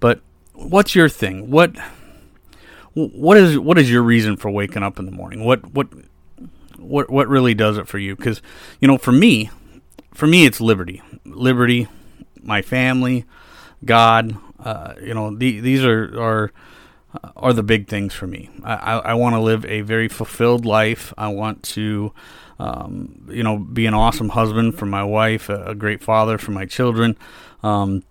but 0.00 0.20
what's 0.54 0.94
your 0.94 1.08
thing? 1.08 1.50
What, 1.50 1.76
what 2.94 3.36
is 3.36 3.58
what 3.58 3.76
is 3.76 3.90
your 3.90 4.02
reason 4.02 4.36
for 4.36 4.50
waking 4.50 4.82
up 4.82 4.98
in 4.98 5.04
the 5.04 5.10
morning? 5.10 5.44
What 5.44 5.72
what 5.72 5.88
what 6.78 7.10
what 7.10 7.28
really 7.28 7.52
does 7.52 7.76
it 7.76 7.88
for 7.88 7.98
you? 7.98 8.14
Because 8.14 8.40
you 8.80 8.86
know, 8.86 8.98
for 8.98 9.12
me, 9.12 9.50
for 10.14 10.28
me, 10.28 10.46
it's 10.46 10.60
liberty, 10.60 11.02
liberty, 11.24 11.88
my 12.40 12.62
family, 12.62 13.24
God, 13.84 14.36
uh, 14.64 14.94
you 15.00 15.14
know, 15.14 15.34
the, 15.34 15.60
these 15.60 15.84
are 15.84 16.20
are 16.20 16.52
are 17.36 17.52
the 17.52 17.62
big 17.62 17.86
things 17.86 18.12
for 18.12 18.26
me. 18.26 18.50
I, 18.64 18.74
I, 18.74 18.96
I 18.96 19.14
want 19.14 19.36
to 19.36 19.40
live 19.40 19.64
a 19.66 19.82
very 19.82 20.08
fulfilled 20.08 20.64
life. 20.66 21.14
I 21.16 21.28
want 21.28 21.62
to, 21.62 22.12
um, 22.58 23.26
you 23.28 23.44
know, 23.44 23.58
be 23.58 23.86
an 23.86 23.94
awesome 23.94 24.30
husband 24.30 24.76
for 24.76 24.86
my 24.86 25.04
wife, 25.04 25.48
a, 25.48 25.62
a 25.66 25.74
great 25.74 26.02
father 26.02 26.38
for 26.38 26.50
my 26.50 26.66
children. 26.66 27.16
Um, 27.62 28.02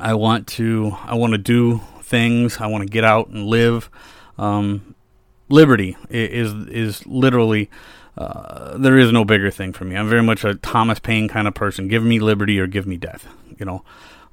I 0.00 0.14
want 0.14 0.48
to 0.48 0.96
I 1.04 1.14
want 1.14 1.32
to 1.32 1.38
do 1.38 1.80
things. 2.00 2.58
I 2.58 2.66
want 2.66 2.82
to 2.82 2.88
get 2.88 3.04
out 3.04 3.28
and 3.28 3.46
live. 3.46 3.88
Um, 4.38 4.94
liberty 5.48 5.96
is 6.10 6.52
is 6.68 7.06
literally 7.06 7.70
uh, 8.18 8.76
there 8.78 8.98
is 8.98 9.12
no 9.12 9.24
bigger 9.24 9.50
thing 9.50 9.72
for 9.72 9.84
me. 9.84 9.96
I'm 9.96 10.08
very 10.08 10.22
much 10.22 10.42
a 10.44 10.54
Thomas 10.54 10.98
Paine 10.98 11.28
kind 11.28 11.46
of 11.46 11.54
person. 11.54 11.88
Give 11.88 12.02
me 12.02 12.18
liberty 12.18 12.58
or 12.58 12.66
give 12.66 12.86
me 12.86 12.96
death. 12.96 13.28
You 13.58 13.66
know, 13.66 13.84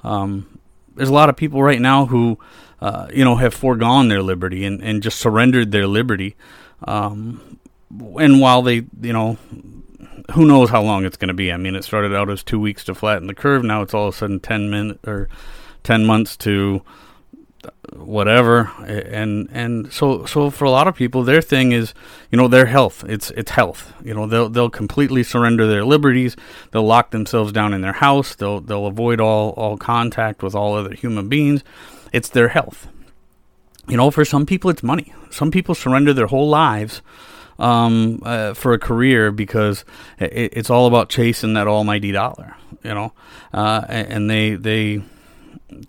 um, 0.04 0.60
there's 0.96 1.10
a 1.10 1.14
lot 1.14 1.30
of 1.30 1.36
people 1.36 1.62
right 1.62 1.82
now 1.82 2.06
who 2.06 2.38
uh, 2.82 3.08
you 3.14 3.24
know 3.24 3.36
have 3.36 3.54
foregone 3.54 4.08
their 4.08 4.22
liberty 4.22 4.66
and, 4.66 4.82
and 4.82 5.04
just 5.04 5.20
surrendered 5.20 5.72
their 5.72 5.88
liberty. 5.88 6.36
Um, 6.86 7.60
and 8.20 8.40
while 8.40 8.62
they 8.62 8.86
you 9.02 9.14
know 9.14 9.38
who 10.32 10.46
knows 10.46 10.70
how 10.70 10.82
long 10.82 11.06
it's 11.06 11.18
going 11.18 11.28
to 11.28 11.34
be. 11.34 11.52
I 11.52 11.58
mean, 11.58 11.76
it 11.76 11.84
started 11.84 12.16
out 12.16 12.30
as 12.30 12.44
two 12.44 12.60
weeks 12.60 12.86
to 12.86 12.96
flatten 12.96 13.28
the 13.28 13.36
curve. 13.36 13.64
Now 13.64 13.82
it's 13.82 13.94
all 13.94 14.08
of 14.08 14.14
a 14.14 14.18
sudden 14.18 14.40
ten 14.40 14.70
minutes 14.70 15.00
or 15.08 15.30
ten 15.84 16.06
months 16.06 16.38
to 16.38 16.82
whatever 17.94 18.72
and 18.86 19.50
and 19.52 19.92
so 19.94 20.26
so 20.26 20.50
for 20.50 20.66
a 20.66 20.72
lot 20.72 20.88
of 20.88 20.96
people 20.96 21.24
their 21.24 21.42
thing 21.42 21.72
is 21.72 21.94
you 22.32 22.38
know 22.38 22.48
their 22.48 22.66
health. 22.66 23.04
It's 23.08 23.32
it's 23.32 23.52
health. 23.52 23.94
You 24.04 24.14
know 24.14 24.28
they'll 24.28 24.50
they'll 24.50 24.70
completely 24.70 25.24
surrender 25.24 25.68
their 25.68 25.86
liberties. 25.86 26.36
They'll 26.72 26.86
lock 26.86 27.12
themselves 27.12 27.52
down 27.52 27.74
in 27.74 27.82
their 27.82 27.94
house. 27.94 28.36
They'll 28.36 28.60
they'll 28.60 28.88
avoid 28.88 29.20
all 29.20 29.52
all 29.52 29.78
contact 29.78 30.44
with 30.44 30.56
all 30.56 30.76
other 30.76 30.94
human 30.94 31.30
beings. 31.30 31.64
It's 32.12 32.30
their 32.30 32.50
health. 32.50 32.88
You 33.88 33.98
know 33.98 34.12
for 34.12 34.26
some 34.26 34.46
people 34.46 34.70
it's 34.70 34.84
money. 34.84 35.14
Some 35.30 35.52
people 35.52 35.76
surrender 35.76 36.14
their 36.14 36.28
whole 36.28 36.50
lives 36.50 37.02
um, 37.60 38.22
uh, 38.24 38.54
for 38.54 38.74
a 38.74 38.80
career 38.80 39.32
because 39.32 39.86
it, 40.20 40.54
it's 40.54 40.70
all 40.70 40.88
about 40.88 41.10
chasing 41.10 41.54
that 41.54 41.68
almighty 41.68 42.12
dollar 42.12 42.56
you 42.84 42.94
know? 42.94 43.14
Uh, 43.54 43.86
and 43.88 44.30
they 44.30 44.56
they 44.56 45.02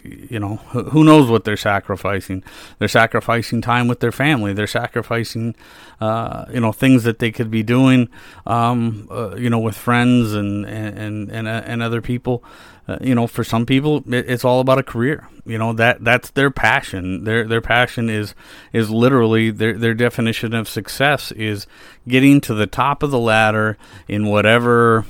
you 0.02 0.38
know, 0.38 0.56
who 0.56 1.04
knows 1.04 1.30
what 1.30 1.44
they're 1.44 1.56
sacrificing? 1.56 2.42
They're 2.78 2.88
sacrificing 2.88 3.60
time 3.60 3.88
with 3.88 4.00
their 4.00 4.12
family. 4.12 4.52
They're 4.52 4.66
sacrificing, 4.66 5.54
uh, 6.00 6.46
you 6.52 6.60
know, 6.60 6.72
things 6.72 7.04
that 7.04 7.18
they 7.18 7.30
could 7.30 7.50
be 7.50 7.62
doing, 7.62 8.08
um, 8.46 9.08
uh, 9.10 9.36
you 9.36 9.50
know, 9.50 9.58
with 9.58 9.76
friends 9.76 10.34
and 10.34 10.64
and 10.66 11.30
and 11.30 11.48
and 11.48 11.82
other 11.82 12.00
people. 12.00 12.44
Uh, 12.86 12.98
you 13.00 13.14
know, 13.14 13.26
for 13.26 13.42
some 13.42 13.64
people, 13.64 14.04
it, 14.12 14.28
it's 14.28 14.44
all 14.44 14.60
about 14.60 14.78
a 14.78 14.82
career. 14.82 15.26
You 15.46 15.58
know 15.58 15.72
that 15.74 16.04
that's 16.04 16.30
their 16.30 16.50
passion. 16.50 17.24
Their 17.24 17.46
their 17.46 17.62
passion 17.62 18.10
is 18.10 18.34
is 18.72 18.90
literally 18.90 19.50
their 19.50 19.78
their 19.78 19.94
definition 19.94 20.54
of 20.54 20.68
success 20.68 21.32
is 21.32 21.66
getting 22.06 22.40
to 22.42 22.54
the 22.54 22.66
top 22.66 23.02
of 23.02 23.10
the 23.10 23.18
ladder 23.18 23.78
in 24.06 24.26
whatever 24.26 25.06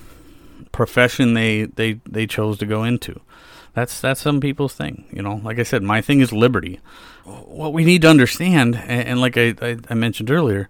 profession 0.70 1.34
they 1.34 1.64
they 1.64 2.00
they 2.08 2.26
chose 2.26 2.58
to 2.58 2.66
go 2.66 2.84
into. 2.84 3.20
That's 3.74 4.00
that's 4.00 4.20
some 4.20 4.40
people's 4.40 4.74
thing, 4.74 5.04
you 5.12 5.20
know. 5.20 5.40
Like 5.42 5.58
I 5.58 5.64
said, 5.64 5.82
my 5.82 6.00
thing 6.00 6.20
is 6.20 6.32
liberty. 6.32 6.80
What 7.24 7.72
we 7.72 7.84
need 7.84 8.02
to 8.02 8.08
understand, 8.08 8.76
and, 8.76 9.08
and 9.08 9.20
like 9.20 9.36
I, 9.36 9.54
I, 9.60 9.76
I 9.90 9.94
mentioned 9.94 10.30
earlier, 10.30 10.68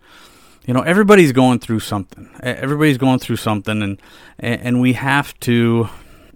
you 0.67 0.73
know, 0.73 0.81
everybody's 0.81 1.33
going 1.33 1.59
through 1.59 1.81
something. 1.81 2.31
Everybody's 2.43 2.97
going 2.97 3.19
through 3.19 3.37
something, 3.37 3.83
and 3.83 4.01
and 4.39 4.81
we 4.81 4.95
have 4.95 5.39
to 5.41 5.91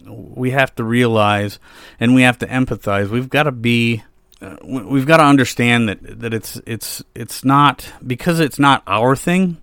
we 0.06 0.50
have 0.50 0.74
to 0.76 0.84
realize 0.84 1.58
and 1.98 2.14
we 2.14 2.22
have 2.22 2.38
to 2.38 2.46
empathize. 2.46 3.08
We've 3.08 3.30
got 3.30 3.44
to 3.44 3.52
be 3.52 4.02
uh, 4.42 4.56
we've 4.62 5.06
got 5.06 5.18
to 5.18 5.24
understand 5.24 5.88
that 5.88 6.20
that 6.20 6.34
it's 6.34 6.60
it's 6.66 7.02
it's 7.14 7.44
not 7.44 7.90
because 8.06 8.40
it's 8.40 8.58
not 8.58 8.82
our 8.86 9.16
thing 9.16 9.56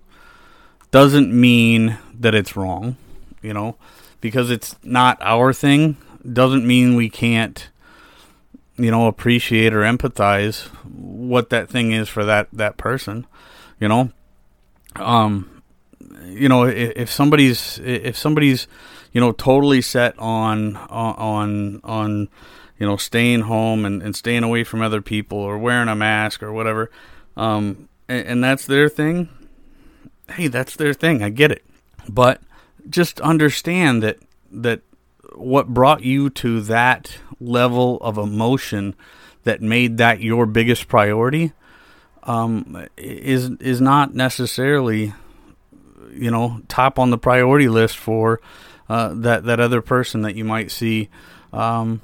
doesn't 0.90 1.32
mean 1.32 1.98
that 2.18 2.34
it's 2.34 2.56
wrong, 2.56 2.96
you 3.42 3.52
know, 3.52 3.76
because 4.20 4.50
it's 4.50 4.74
not 4.82 5.18
our 5.20 5.52
thing 5.52 5.96
doesn't 6.32 6.66
mean 6.66 6.96
we 6.96 7.08
can't 7.08 7.70
you 8.76 8.90
know 8.90 9.06
appreciate 9.06 9.72
or 9.72 9.80
empathize 9.80 10.66
what 10.94 11.50
that 11.50 11.68
thing 11.68 11.92
is 11.92 12.08
for 12.08 12.24
that 12.24 12.48
that 12.52 12.76
person 12.76 13.26
you 13.78 13.88
know? 13.88 14.10
Um 14.96 15.62
you 16.24 16.48
know 16.48 16.64
if, 16.64 16.92
if 16.96 17.10
somebody's 17.10 17.78
if 17.78 18.16
somebody's 18.16 18.66
you 19.12 19.20
know 19.20 19.32
totally 19.32 19.80
set 19.80 20.18
on 20.18 20.76
on 20.76 21.80
on 21.84 22.28
you 22.78 22.86
know 22.86 22.96
staying 22.96 23.42
home 23.42 23.84
and, 23.84 24.02
and 24.02 24.16
staying 24.16 24.42
away 24.42 24.64
from 24.64 24.82
other 24.82 25.00
people 25.00 25.38
or 25.38 25.58
wearing 25.58 25.88
a 25.88 25.94
mask 25.94 26.42
or 26.42 26.52
whatever 26.52 26.90
um 27.36 27.88
and, 28.08 28.26
and 28.26 28.44
that's 28.44 28.66
their 28.66 28.88
thing 28.88 29.28
hey 30.30 30.48
that's 30.48 30.76
their 30.76 30.94
thing. 30.94 31.22
I 31.22 31.30
get 31.30 31.50
it. 31.50 31.64
But 32.08 32.40
just 32.88 33.20
understand 33.20 34.02
that 34.02 34.18
that 34.50 34.80
what 35.36 35.68
brought 35.68 36.02
you 36.02 36.30
to 36.30 36.60
that 36.62 37.18
level 37.40 37.98
of 38.00 38.18
emotion 38.18 38.94
that 39.44 39.60
made 39.60 39.98
that 39.98 40.20
your 40.20 40.46
biggest 40.46 40.88
priority 40.88 41.52
um, 42.24 42.86
is 42.96 43.50
is 43.60 43.80
not 43.80 44.14
necessarily 44.14 45.12
you 46.12 46.30
know 46.30 46.60
top 46.68 46.98
on 46.98 47.10
the 47.10 47.18
priority 47.18 47.68
list 47.68 47.96
for 47.96 48.40
uh, 48.88 49.14
that 49.14 49.44
that 49.44 49.60
other 49.60 49.80
person 49.80 50.22
that 50.22 50.34
you 50.34 50.44
might 50.44 50.70
see 50.70 51.08
um, 51.52 52.00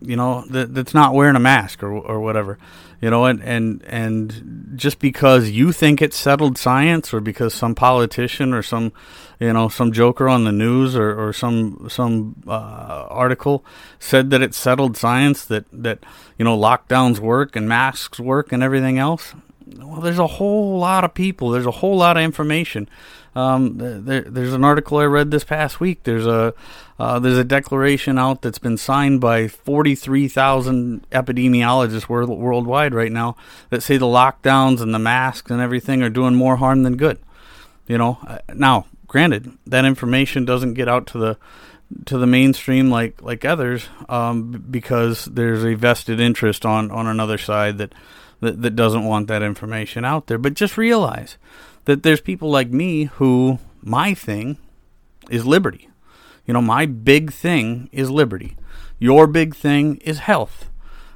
you 0.00 0.16
know 0.16 0.44
that 0.50 0.74
that's 0.74 0.94
not 0.94 1.14
wearing 1.14 1.36
a 1.36 1.40
mask 1.40 1.82
or 1.82 1.92
or 1.92 2.20
whatever 2.20 2.58
you 3.04 3.10
know 3.10 3.26
and 3.26 3.42
and 3.42 3.82
and 3.84 4.72
just 4.76 4.98
because 4.98 5.50
you 5.50 5.72
think 5.72 6.00
it's 6.00 6.16
settled 6.16 6.56
science 6.56 7.12
or 7.12 7.20
because 7.20 7.52
some 7.52 7.74
politician 7.74 8.54
or 8.54 8.62
some 8.62 8.94
you 9.38 9.52
know 9.52 9.68
some 9.68 9.92
joker 9.92 10.26
on 10.26 10.44
the 10.44 10.52
news 10.52 10.96
or, 10.96 11.10
or 11.22 11.30
some 11.30 11.86
some 11.90 12.34
uh, 12.48 13.06
article 13.10 13.62
said 13.98 14.30
that 14.30 14.40
it's 14.40 14.56
settled 14.56 14.96
science 14.96 15.44
that 15.44 15.66
that 15.70 15.98
you 16.38 16.46
know 16.46 16.56
lockdowns 16.58 17.18
work 17.18 17.54
and 17.54 17.68
masks 17.68 18.18
work 18.18 18.52
and 18.52 18.62
everything 18.62 18.98
else 18.98 19.34
well 19.66 20.00
there's 20.00 20.18
a 20.18 20.26
whole 20.26 20.78
lot 20.78 21.04
of 21.04 21.14
people 21.14 21.50
there's 21.50 21.66
a 21.66 21.70
whole 21.70 21.96
lot 21.96 22.16
of 22.16 22.22
information 22.22 22.88
um, 23.36 23.78
there, 23.78 24.22
there's 24.22 24.52
an 24.52 24.64
article 24.64 24.98
I 24.98 25.04
read 25.04 25.30
this 25.30 25.44
past 25.44 25.80
week. 25.80 26.04
There's 26.04 26.26
a 26.26 26.54
uh, 26.98 27.18
there's 27.18 27.38
a 27.38 27.44
declaration 27.44 28.18
out 28.18 28.42
that's 28.42 28.60
been 28.60 28.76
signed 28.76 29.20
by 29.20 29.48
43,000 29.48 31.04
epidemiologists 31.10 32.08
world, 32.08 32.30
worldwide 32.30 32.94
right 32.94 33.10
now 33.10 33.36
that 33.70 33.82
say 33.82 33.96
the 33.96 34.06
lockdowns 34.06 34.80
and 34.80 34.94
the 34.94 35.00
masks 35.00 35.50
and 35.50 35.60
everything 35.60 36.04
are 36.04 36.10
doing 36.10 36.36
more 36.36 36.56
harm 36.56 36.84
than 36.84 36.96
good. 36.96 37.18
You 37.88 37.98
know, 37.98 38.18
uh, 38.26 38.38
now 38.54 38.86
granted 39.08 39.58
that 39.66 39.84
information 39.84 40.44
doesn't 40.44 40.74
get 40.74 40.88
out 40.88 41.08
to 41.08 41.18
the 41.18 41.38
to 42.06 42.16
the 42.16 42.26
mainstream 42.26 42.90
like 42.90 43.20
like 43.20 43.44
others 43.44 43.88
um, 44.08 44.64
because 44.70 45.24
there's 45.24 45.64
a 45.64 45.74
vested 45.74 46.20
interest 46.20 46.64
on 46.64 46.92
on 46.92 47.08
another 47.08 47.38
side 47.38 47.78
that, 47.78 47.92
that 48.44 48.62
that 48.62 48.76
doesn't 48.76 49.04
want 49.04 49.28
that 49.28 49.42
information 49.42 50.04
out 50.04 50.26
there. 50.26 50.38
But 50.38 50.54
just 50.54 50.78
realize 50.78 51.36
that 51.84 52.02
there's 52.02 52.20
people 52.20 52.50
like 52.50 52.68
me 52.68 53.04
who 53.04 53.58
my 53.82 54.14
thing 54.14 54.58
is 55.30 55.46
liberty. 55.46 55.88
You 56.46 56.54
know, 56.54 56.62
my 56.62 56.86
big 56.86 57.32
thing 57.32 57.88
is 57.92 58.10
liberty. 58.10 58.56
Your 58.98 59.26
big 59.26 59.54
thing 59.54 59.96
is 59.96 60.20
health. 60.20 60.70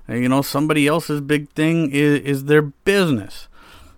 You 0.09 0.29
know, 0.29 0.43
somebody 0.43 0.87
else's 0.87 1.21
big 1.21 1.51
thing 1.51 1.91
is, 1.91 2.21
is 2.21 2.45
their 2.45 2.63
business. 2.63 3.49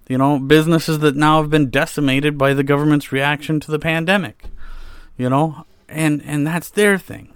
You 0.08 0.18
know, 0.18 0.40
businesses 0.40 0.98
that 1.00 1.14
now 1.14 1.40
have 1.40 1.50
been 1.50 1.70
decimated 1.70 2.36
by 2.36 2.52
the 2.52 2.64
government's 2.64 3.12
reaction 3.12 3.60
to 3.60 3.70
the 3.70 3.78
pandemic. 3.78 4.44
You 5.16 5.30
know, 5.30 5.66
and 5.88 6.22
and 6.24 6.46
that's 6.46 6.70
their 6.70 6.98
thing. 6.98 7.34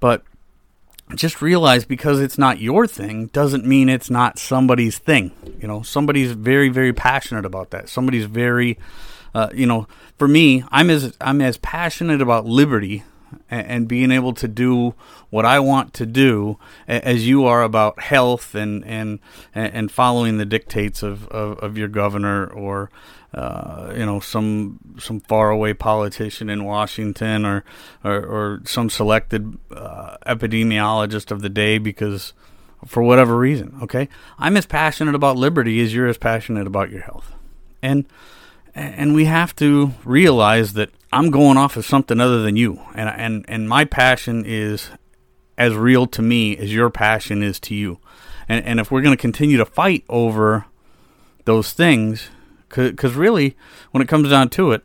But 0.00 0.24
just 1.16 1.42
realize 1.42 1.84
because 1.84 2.20
it's 2.20 2.38
not 2.38 2.60
your 2.60 2.86
thing 2.86 3.26
doesn't 3.26 3.64
mean 3.64 3.88
it's 3.88 4.10
not 4.10 4.38
somebody's 4.38 4.98
thing. 4.98 5.32
You 5.60 5.68
know, 5.68 5.82
somebody's 5.82 6.32
very, 6.32 6.68
very 6.68 6.92
passionate 6.92 7.44
about 7.44 7.70
that. 7.70 7.88
Somebody's 7.88 8.24
very, 8.24 8.78
uh, 9.34 9.48
you 9.54 9.66
know, 9.66 9.86
for 10.18 10.28
me, 10.28 10.64
I'm 10.70 10.90
as 10.90 11.16
I'm 11.20 11.40
as 11.40 11.56
passionate 11.58 12.20
about 12.20 12.46
liberty 12.46 13.02
and, 13.50 13.88
being 13.88 14.10
able 14.10 14.32
to 14.34 14.48
do 14.48 14.94
what 15.30 15.44
I 15.44 15.58
want 15.58 15.92
to 15.94 16.06
do 16.06 16.58
as 16.86 17.26
you 17.26 17.44
are 17.44 17.62
about 17.62 18.00
health 18.00 18.54
and 18.54 18.84
and 18.84 19.18
and 19.54 19.90
following 19.90 20.38
the 20.38 20.44
dictates 20.44 21.02
of, 21.02 21.28
of, 21.28 21.58
of 21.58 21.76
your 21.76 21.88
governor 21.88 22.46
or 22.46 22.90
uh, 23.34 23.92
you 23.96 24.04
know 24.04 24.20
some 24.20 24.78
some 24.98 25.20
faraway 25.20 25.72
politician 25.72 26.50
in 26.50 26.64
Washington 26.64 27.44
or 27.44 27.64
or, 28.04 28.14
or 28.14 28.60
some 28.64 28.90
selected 28.90 29.58
uh, 29.74 30.16
epidemiologist 30.26 31.30
of 31.30 31.42
the 31.42 31.48
day 31.48 31.78
because 31.78 32.32
for 32.86 33.02
whatever 33.02 33.36
reason. 33.36 33.78
Okay, 33.82 34.08
I'm 34.38 34.56
as 34.56 34.66
passionate 34.66 35.14
about 35.14 35.36
liberty 35.36 35.80
as 35.80 35.94
you're 35.94 36.08
as 36.08 36.18
passionate 36.18 36.66
about 36.66 36.90
your 36.90 37.02
health, 37.02 37.32
and 37.80 38.04
and 38.74 39.14
we 39.14 39.26
have 39.26 39.54
to 39.56 39.92
realize 40.04 40.72
that 40.74 40.90
I'm 41.12 41.30
going 41.30 41.58
off 41.58 41.76
of 41.76 41.84
something 41.84 42.20
other 42.20 42.42
than 42.42 42.56
you, 42.56 42.80
and 42.94 43.08
and 43.08 43.44
and 43.48 43.68
my 43.68 43.84
passion 43.84 44.44
is 44.46 44.88
as 45.58 45.74
real 45.74 46.06
to 46.06 46.22
me 46.22 46.56
as 46.56 46.72
your 46.72 46.90
passion 46.90 47.42
is 47.42 47.60
to 47.60 47.74
you, 47.74 47.98
and 48.48 48.64
and 48.64 48.80
if 48.80 48.90
we're 48.90 49.02
going 49.02 49.16
to 49.16 49.20
continue 49.20 49.56
to 49.58 49.66
fight 49.66 50.04
over 50.08 50.66
those 51.44 51.72
things 51.72 52.30
because 52.74 53.14
really, 53.14 53.56
when 53.90 54.02
it 54.02 54.08
comes 54.08 54.30
down 54.30 54.48
to 54.50 54.72
it, 54.72 54.82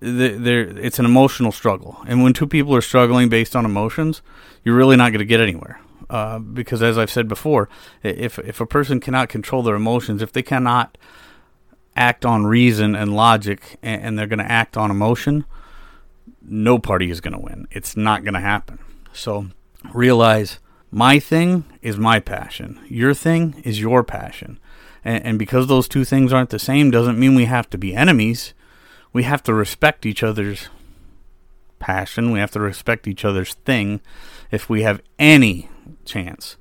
there 0.00 0.60
it's 0.60 0.98
an 0.98 1.04
emotional 1.04 1.52
struggle, 1.52 1.98
and 2.06 2.22
when 2.22 2.32
two 2.32 2.46
people 2.46 2.74
are 2.74 2.80
struggling 2.80 3.28
based 3.28 3.54
on 3.54 3.64
emotions, 3.64 4.22
you're 4.64 4.76
really 4.76 4.96
not 4.96 5.10
going 5.10 5.20
to 5.20 5.24
get 5.24 5.40
anywhere. 5.40 5.80
Uh, 6.10 6.38
because 6.38 6.82
as 6.82 6.96
I've 6.96 7.10
said 7.10 7.28
before, 7.28 7.68
if 8.02 8.38
if 8.38 8.60
a 8.60 8.66
person 8.66 9.00
cannot 9.00 9.28
control 9.28 9.62
their 9.62 9.74
emotions, 9.74 10.22
if 10.22 10.32
they 10.32 10.42
cannot 10.42 10.96
act 11.96 12.24
on 12.24 12.46
reason 12.46 12.94
and 12.94 13.14
logic, 13.14 13.76
and, 13.82 14.02
and 14.02 14.18
they're 14.18 14.26
going 14.26 14.38
to 14.38 14.50
act 14.50 14.76
on 14.76 14.90
emotion, 14.90 15.44
no 16.42 16.78
party 16.78 17.10
is 17.10 17.20
going 17.20 17.34
to 17.34 17.40
win. 17.40 17.66
It's 17.70 17.96
not 17.96 18.24
going 18.24 18.34
to 18.34 18.40
happen. 18.40 18.78
So 19.12 19.48
realize 19.92 20.58
my 20.90 21.18
thing 21.18 21.64
is 21.82 21.98
my 21.98 22.20
passion. 22.20 22.80
Your 22.88 23.14
thing 23.14 23.60
is 23.64 23.80
your 23.80 24.02
passion. 24.02 24.58
And, 25.04 25.24
and 25.24 25.38
because 25.38 25.66
those 25.66 25.88
two 25.88 26.04
things 26.04 26.32
aren't 26.32 26.50
the 26.50 26.58
same, 26.58 26.90
doesn't 26.90 27.18
mean 27.18 27.34
we 27.34 27.44
have 27.44 27.68
to 27.70 27.78
be 27.78 27.94
enemies. 27.94 28.54
We 29.12 29.24
have 29.24 29.42
to 29.44 29.54
respect 29.54 30.06
each 30.06 30.22
other's 30.22 30.68
passion. 31.78 32.30
We 32.30 32.38
have 32.38 32.50
to 32.52 32.60
respect 32.60 33.06
each 33.06 33.24
other's 33.24 33.54
thing 33.54 34.00
if 34.50 34.68
we 34.68 34.82
have 34.82 35.02
any 35.18 35.68
chance 36.04 36.56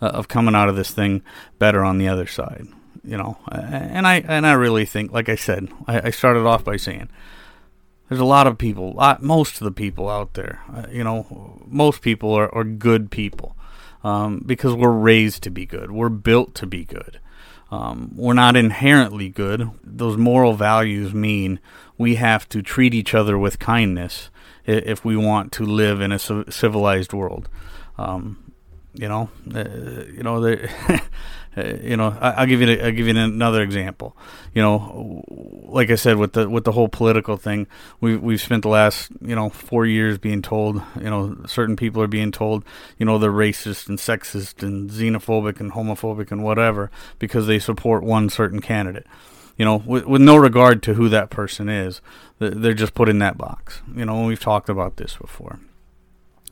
uh, 0.00 0.06
of 0.06 0.28
coming 0.28 0.54
out 0.54 0.68
of 0.68 0.76
this 0.76 0.90
thing 0.90 1.22
better 1.58 1.84
on 1.84 1.98
the 1.98 2.08
other 2.08 2.26
side. 2.26 2.66
You 3.04 3.16
know, 3.16 3.38
and 3.50 4.06
I 4.06 4.22
and 4.28 4.46
I 4.46 4.52
really 4.52 4.84
think, 4.84 5.10
like 5.10 5.28
I 5.28 5.34
said, 5.34 5.68
I, 5.88 6.08
I 6.08 6.10
started 6.10 6.46
off 6.46 6.62
by 6.62 6.76
saying 6.76 7.08
there's 8.12 8.20
a 8.20 8.26
lot 8.26 8.46
of 8.46 8.58
people, 8.58 8.92
lot, 8.92 9.22
most 9.22 9.54
of 9.58 9.64
the 9.64 9.72
people 9.72 10.06
out 10.06 10.34
there. 10.34 10.60
Uh, 10.70 10.84
you 10.90 11.02
know, 11.02 11.62
most 11.66 12.02
people 12.02 12.34
are, 12.34 12.54
are 12.54 12.62
good 12.62 13.10
people 13.10 13.56
um, 14.04 14.42
because 14.44 14.74
we're 14.74 14.90
raised 14.90 15.42
to 15.44 15.50
be 15.50 15.64
good. 15.64 15.90
We're 15.90 16.10
built 16.10 16.54
to 16.56 16.66
be 16.66 16.84
good. 16.84 17.20
Um, 17.70 18.12
we're 18.14 18.34
not 18.34 18.54
inherently 18.54 19.30
good. 19.30 19.70
Those 19.82 20.18
moral 20.18 20.52
values 20.52 21.14
mean 21.14 21.58
we 21.96 22.16
have 22.16 22.46
to 22.50 22.60
treat 22.60 22.92
each 22.92 23.14
other 23.14 23.38
with 23.38 23.58
kindness 23.58 24.28
if 24.66 25.06
we 25.06 25.16
want 25.16 25.50
to 25.52 25.64
live 25.64 26.02
in 26.02 26.12
a 26.12 26.18
civilized 26.18 27.14
world. 27.14 27.48
Um, 27.96 28.52
you 28.92 29.08
know, 29.08 29.30
uh, 29.54 30.04
you 30.12 30.22
know, 30.22 30.38
you 31.56 31.98
know, 31.98 32.16
I, 32.18 32.40
will 32.40 32.46
give 32.46 32.62
you 32.62 32.80
I'll 32.80 32.92
give 32.92 33.06
you 33.06 33.16
another 33.16 33.62
example. 33.62 34.16
You 34.54 34.62
know, 34.62 35.22
like 35.68 35.90
I 35.90 35.96
said 35.96 36.16
with 36.16 36.32
the 36.32 36.48
with 36.48 36.64
the 36.64 36.72
whole 36.72 36.88
political 36.88 37.36
thing, 37.36 37.66
we 38.00 38.16
we've 38.16 38.40
spent 38.40 38.62
the 38.62 38.70
last 38.70 39.10
you 39.20 39.34
know 39.34 39.50
four 39.50 39.84
years 39.84 40.16
being 40.16 40.40
told, 40.40 40.82
you 40.96 41.10
know, 41.10 41.36
certain 41.46 41.76
people 41.76 42.02
are 42.02 42.06
being 42.08 42.32
told, 42.32 42.64
you 42.98 43.04
know, 43.04 43.18
they're 43.18 43.30
racist 43.30 43.88
and 43.88 43.98
sexist 43.98 44.62
and 44.62 44.90
xenophobic 44.90 45.60
and 45.60 45.72
homophobic 45.72 46.30
and 46.30 46.42
whatever 46.42 46.90
because 47.18 47.46
they 47.46 47.58
support 47.58 48.02
one 48.02 48.30
certain 48.30 48.60
candidate. 48.60 49.06
You 49.58 49.66
know, 49.66 49.76
with, 49.84 50.06
with 50.06 50.22
no 50.22 50.36
regard 50.36 50.82
to 50.84 50.94
who 50.94 51.10
that 51.10 51.28
person 51.28 51.68
is, 51.68 52.00
they're 52.38 52.72
just 52.72 52.94
put 52.94 53.10
in 53.10 53.18
that 53.18 53.36
box. 53.36 53.82
You 53.94 54.06
know, 54.06 54.18
and 54.18 54.26
we've 54.26 54.40
talked 54.40 54.70
about 54.70 54.96
this 54.96 55.16
before 55.16 55.60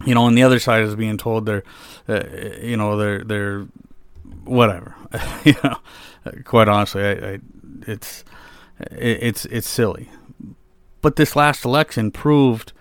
you 0.06 0.14
know, 0.14 0.22
on 0.22 0.34
the 0.34 0.42
other 0.42 0.58
side 0.58 0.82
is 0.82 0.96
being 0.96 1.18
told 1.18 1.44
they're, 1.44 1.62
uh, 2.08 2.22
you 2.62 2.76
know, 2.76 2.96
they're 2.96 3.22
they're 3.22 3.66
whatever. 4.44 4.94
you 5.44 5.54
know, 5.62 5.76
quite 6.44 6.68
honestly, 6.68 7.02
I, 7.02 7.12
I, 7.12 7.38
it's 7.86 8.24
it's 8.90 9.44
it's 9.46 9.68
silly. 9.68 10.08
But 11.00 11.16
this 11.16 11.34
last 11.34 11.64
election 11.64 12.10
proved, 12.10 12.72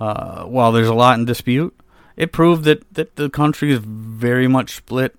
uh, 0.00 0.44
while 0.44 0.72
there's 0.72 0.88
a 0.88 0.94
lot 0.94 1.18
in 1.18 1.24
dispute, 1.24 1.78
it 2.16 2.32
proved 2.32 2.64
that 2.64 2.92
that 2.94 3.16
the 3.16 3.30
country 3.30 3.72
is 3.72 3.80
very 3.80 4.48
much 4.48 4.76
split, 4.76 5.14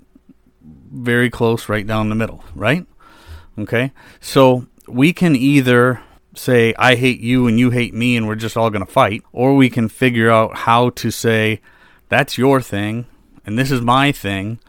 very 0.62 1.30
close, 1.30 1.70
right 1.70 1.86
down 1.86 2.10
the 2.10 2.16
middle. 2.16 2.44
Right? 2.56 2.86
Okay, 3.60 3.92
so 4.20 4.68
we 4.88 5.14
can 5.14 5.36
either 5.36 6.02
say 6.36 6.74
I 6.78 6.96
hate 6.96 7.20
you 7.20 7.48
and 7.48 7.60
you 7.60 7.72
hate 7.72 7.94
me 7.94 8.16
and 8.16 8.28
we're 8.28 8.36
just 8.36 8.56
all 8.56 8.70
going 8.70 8.86
to 8.86 8.92
fight, 8.92 9.24
or 9.32 9.56
we 9.56 9.70
can 9.70 9.90
figure 9.90 10.30
out 10.30 10.58
how 10.58 10.92
to 10.92 11.10
say 11.10 11.62
that's 12.10 12.38
your 12.38 12.62
thing 12.62 13.06
and 13.48 13.58
this 13.58 13.72
is 13.72 13.82
my 13.82 14.12
thing 14.12 14.60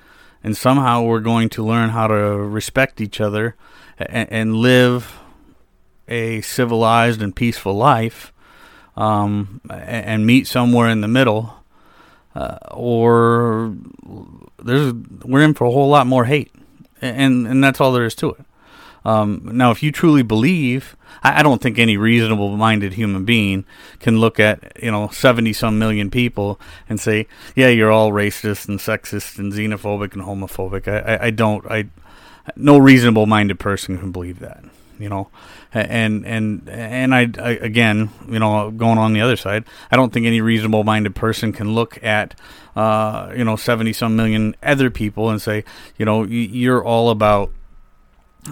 and 0.49 0.57
somehow 0.57 1.02
we're 1.02 1.21
going 1.21 1.50
to 1.50 1.62
learn 1.62 1.90
how 1.90 2.07
to 2.07 2.14
respect 2.14 3.02
each 3.02 3.21
other 3.21 3.55
and, 3.99 4.33
and 4.33 4.57
live 4.57 5.18
a 6.09 6.40
civilized 6.40 7.20
and 7.20 7.37
peaceful 7.37 7.75
life 7.75 8.33
um, 8.96 9.61
and 9.68 10.25
meet 10.25 10.46
somewhere 10.46 10.88
in 10.88 11.03
the 11.03 11.07
middle 11.07 11.55
uh, 12.35 12.57
or 12.70 13.75
there's 14.59 14.94
we're 15.23 15.42
in 15.42 15.53
for 15.53 15.66
a 15.66 15.70
whole 15.70 15.90
lot 15.90 16.07
more 16.07 16.25
hate. 16.25 16.51
And 17.03 17.46
and 17.46 17.62
that's 17.62 17.79
all 17.79 17.92
there 17.92 18.07
is 18.07 18.14
to 18.14 18.31
it 18.31 18.40
um, 19.05 19.43
now, 19.53 19.71
if 19.71 19.83
you 19.83 19.93
truly 19.93 20.23
believe, 20.23 20.97
I, 21.23 21.41
I 21.41 21.43
don't 21.43 21.63
think 21.63 21.79
any 21.79 21.97
reasonable-minded 21.97 22.95
human 22.95 23.25
being 23.25 23.65
can 24.01 24.19
look 24.19 24.41
at 24.41 24.73
you 24.83 24.91
know 24.91 25.09
seventy 25.09 25.53
some 25.53 25.79
million 25.79 26.11
people 26.11 26.61
and 26.89 27.01
say, 27.01 27.27
"Yeah, 27.55 27.69
you're 27.69 27.93
all 27.93 28.11
racist 28.11 28.69
and 28.69 28.79
sexist 28.79 29.39
and 29.39 29.53
xenophobic 29.53 30.15
and 30.15 30.23
homophobic." 30.23 30.89
I, 30.89 31.15
I, 31.15 31.25
I 31.27 31.31
don't. 31.31 31.65
I 31.71 31.87
no 32.57 32.79
reasonable-minded 32.79 33.59
person 33.59 33.99
can 33.99 34.13
believe 34.13 34.39
that. 34.41 34.65
You 34.99 35.09
know, 35.09 35.29
and 35.73 36.27
and 36.27 36.69
and 36.69 37.15
I, 37.15 37.29
I 37.41 37.51
again, 37.51 38.11
you 38.29 38.41
know, 38.41 38.73
going 38.73 38.99
on 38.99 39.13
the 39.13 39.21
other 39.21 39.37
side, 39.37 39.65
I 39.93 39.97
don't 39.97 40.13
think 40.13 40.27
any 40.27 40.41
reasonable-minded 40.41 41.15
person 41.15 41.53
can 41.53 41.73
look 41.73 42.03
at 42.03 42.35
uh, 42.75 43.33
you 43.37 43.45
know 43.45 43.55
seventy 43.55 43.93
some 43.93 44.17
million 44.17 44.57
other 44.61 44.91
people 44.91 45.31
and 45.31 45.41
say, 45.41 45.65
you 45.99 46.05
know, 46.05 46.25
you're 46.25 46.83
all 46.83 47.11
about 47.11 47.53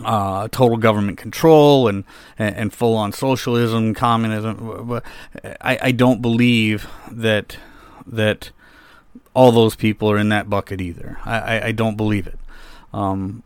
uh, 0.05 0.49
total 0.49 0.77
government 0.77 1.19
control 1.19 1.89
and, 1.89 2.05
and, 2.39 2.57
and 2.57 2.73
full 2.73 2.97
on 2.97 3.13
socialism, 3.13 3.95
communism. 3.95 4.87
But 4.89 5.05
I, 5.61 5.79
I 5.83 5.93
don't 5.93 6.23
believe 6.23 6.89
that 7.11 7.59
that 8.07 8.51
all 9.35 9.53
those 9.53 9.77
people 9.77 10.11
are 10.11 10.19
in 10.19 10.29
that 10.31 10.49
bucket 10.49 10.81
either. 10.81 11.19
I, 11.25 11.39
I, 11.39 11.67
I 11.67 11.73
don't 11.73 11.97
believe 11.97 12.27
it. 12.27 12.39
Um, 12.93 13.43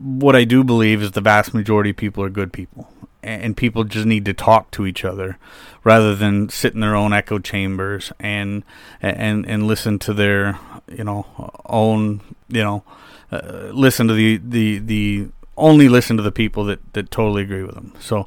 what 0.00 0.36
I 0.36 0.44
do 0.44 0.62
believe 0.62 1.02
is 1.02 1.12
the 1.12 1.20
vast 1.20 1.54
majority 1.54 1.90
of 1.90 1.96
people 1.96 2.22
are 2.22 2.28
good 2.28 2.52
people, 2.52 2.92
and 3.22 3.56
people 3.56 3.84
just 3.84 4.06
need 4.06 4.24
to 4.26 4.34
talk 4.34 4.70
to 4.72 4.86
each 4.86 5.04
other 5.04 5.38
rather 5.82 6.14
than 6.14 6.48
sit 6.48 6.74
in 6.74 6.80
their 6.80 6.94
own 6.94 7.12
echo 7.12 7.38
chambers 7.38 8.12
and 8.20 8.62
and 9.00 9.46
and 9.46 9.66
listen 9.66 9.98
to 10.00 10.12
their 10.12 10.58
you 10.86 11.04
know 11.04 11.26
own 11.66 12.20
you 12.48 12.62
know 12.62 12.84
uh, 13.32 13.70
listen 13.72 14.06
to 14.08 14.14
the 14.14 14.36
the 14.36 14.78
the 14.78 15.28
only 15.58 15.88
listen 15.88 16.16
to 16.16 16.22
the 16.22 16.32
people 16.32 16.64
that, 16.64 16.92
that 16.94 17.10
totally 17.10 17.42
agree 17.42 17.62
with 17.62 17.74
them. 17.74 17.92
So 18.00 18.20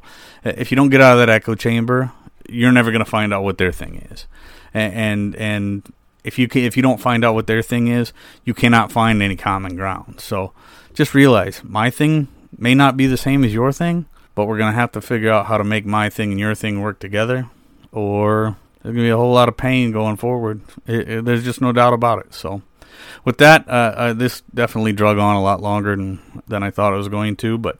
uh, 0.44 0.52
if 0.56 0.70
you 0.70 0.76
don't 0.76 0.90
get 0.90 1.00
out 1.00 1.12
of 1.12 1.18
that 1.18 1.28
echo 1.28 1.54
chamber, 1.54 2.12
you're 2.48 2.72
never 2.72 2.90
going 2.90 3.04
to 3.04 3.10
find 3.10 3.32
out 3.32 3.42
what 3.42 3.58
their 3.58 3.72
thing 3.72 4.06
is. 4.10 4.26
And, 4.74 5.34
and, 5.36 5.92
if 6.24 6.38
you 6.38 6.48
if 6.52 6.76
you 6.76 6.82
don't 6.84 7.00
find 7.00 7.24
out 7.24 7.34
what 7.34 7.48
their 7.48 7.62
thing 7.62 7.88
is, 7.88 8.12
you 8.44 8.54
cannot 8.54 8.92
find 8.92 9.20
any 9.20 9.34
common 9.34 9.74
ground. 9.74 10.20
So 10.20 10.52
just 10.94 11.14
realize 11.14 11.62
my 11.64 11.90
thing 11.90 12.28
may 12.56 12.74
not 12.74 12.96
be 12.96 13.06
the 13.06 13.16
same 13.16 13.42
as 13.42 13.52
your 13.52 13.72
thing, 13.72 14.06
but 14.34 14.46
we're 14.46 14.58
going 14.58 14.72
to 14.72 14.78
have 14.78 14.92
to 14.92 15.00
figure 15.00 15.32
out 15.32 15.46
how 15.46 15.58
to 15.58 15.64
make 15.64 15.84
my 15.84 16.08
thing 16.08 16.30
and 16.30 16.38
your 16.38 16.54
thing 16.54 16.80
work 16.80 17.00
together 17.00 17.50
or 17.90 18.56
there's 18.82 18.94
going 18.94 19.04
to 19.04 19.08
be 19.08 19.10
a 19.10 19.16
whole 19.16 19.32
lot 19.32 19.48
of 19.48 19.56
pain 19.56 19.92
going 19.92 20.16
forward. 20.16 20.60
It, 20.86 21.08
it, 21.08 21.24
there's 21.24 21.44
just 21.44 21.60
no 21.60 21.72
doubt 21.72 21.92
about 21.92 22.20
it. 22.20 22.34
So 22.34 22.62
with 23.24 23.38
that, 23.38 23.68
uh, 23.68 23.94
uh, 23.96 24.12
this 24.12 24.42
definitely 24.54 24.92
drug 24.92 25.18
on 25.18 25.36
a 25.36 25.42
lot 25.42 25.60
longer 25.60 25.96
than 25.96 26.42
than 26.46 26.62
I 26.62 26.70
thought 26.70 26.92
it 26.92 26.98
was 26.98 27.08
going 27.08 27.36
to, 27.36 27.58
but. 27.58 27.78